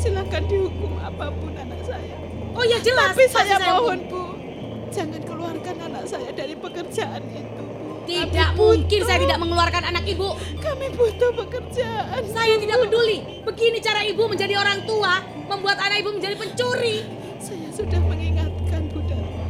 [0.00, 2.16] Silakan dihukum apa pun anak saya.
[2.56, 3.12] Oh ya jelas.
[3.12, 4.22] Tapi saya mohon, Bu.
[4.90, 8.00] Jangan keluarkan anak saya dari pekerjaan itu, Bu.
[8.08, 10.28] Tidak Kami mungkin butuh- saya tidak mengeluarkan anak ibu.
[10.58, 12.22] Kami butuh pekerjaan.
[12.26, 13.44] Saya tidak peduli.
[13.44, 17.04] Begini cara ibu menjadi orang tua, membuat anak ibu menjadi pencuri.
[17.36, 19.44] Saya sudah mengingatkan, Bu Dharma.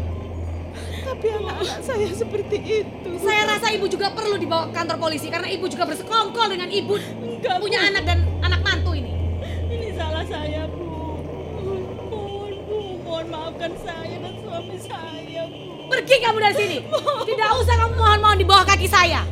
[1.00, 3.06] Tapi anak-anak saya seperti itu.
[3.06, 6.68] Bu Saya rasa ibu juga perlu dibawa ke kantor polisi karena ibu juga bersekongkol dengan
[6.68, 6.98] ibu
[7.56, 8.18] punya anak dan
[10.30, 10.86] saya, Bu.
[11.58, 12.78] Mohon, Bu.
[13.02, 15.90] Mohon maafkan saya dan suami saya, Bu.
[15.90, 16.78] Pergi kamu dari sini.
[17.26, 19.26] Tidak usah kamu mohon-mohon di bawah kaki saya.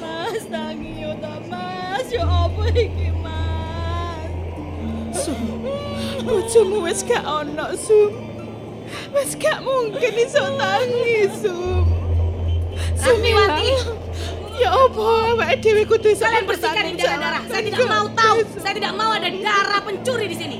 [0.00, 2.08] Mas, tangi yo ta, Mas.
[2.08, 4.32] Ya apa iki, Mas?
[5.12, 5.60] Sum,
[6.24, 8.16] bojomu wis gak ono, Sum.
[9.12, 11.84] Wis gak mungkin iso tangi, Sum.
[12.96, 13.93] Ratniwati.
[14.64, 17.44] Ya apa, awake dhewe kudu Kalian bersihkan ini darah-darah.
[17.52, 18.38] Saya tidak mau tahu.
[18.56, 20.58] Saya tidak mau ada darah pencuri di sini.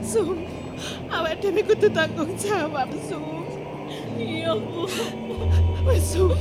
[0.00, 0.48] Sum,
[1.12, 3.44] awak dhewe kudu tanggung jawab, Sum.
[4.16, 4.88] Iya, Bu.
[5.84, 6.32] Wes, Sum.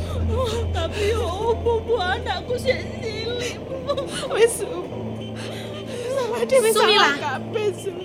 [0.71, 3.99] Tapi opo Bu anakku sik cilik, Bu.
[4.31, 4.87] Wes, Sum.
[6.15, 7.99] Sama dhewe salah kabeh, Sum.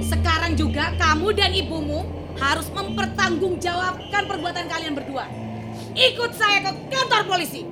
[0.00, 5.26] Sekarang juga kamu dan ibumu harus mempertanggungjawabkan perbuatan kalian berdua.
[5.94, 7.66] Ikut saya ke kantor polisi.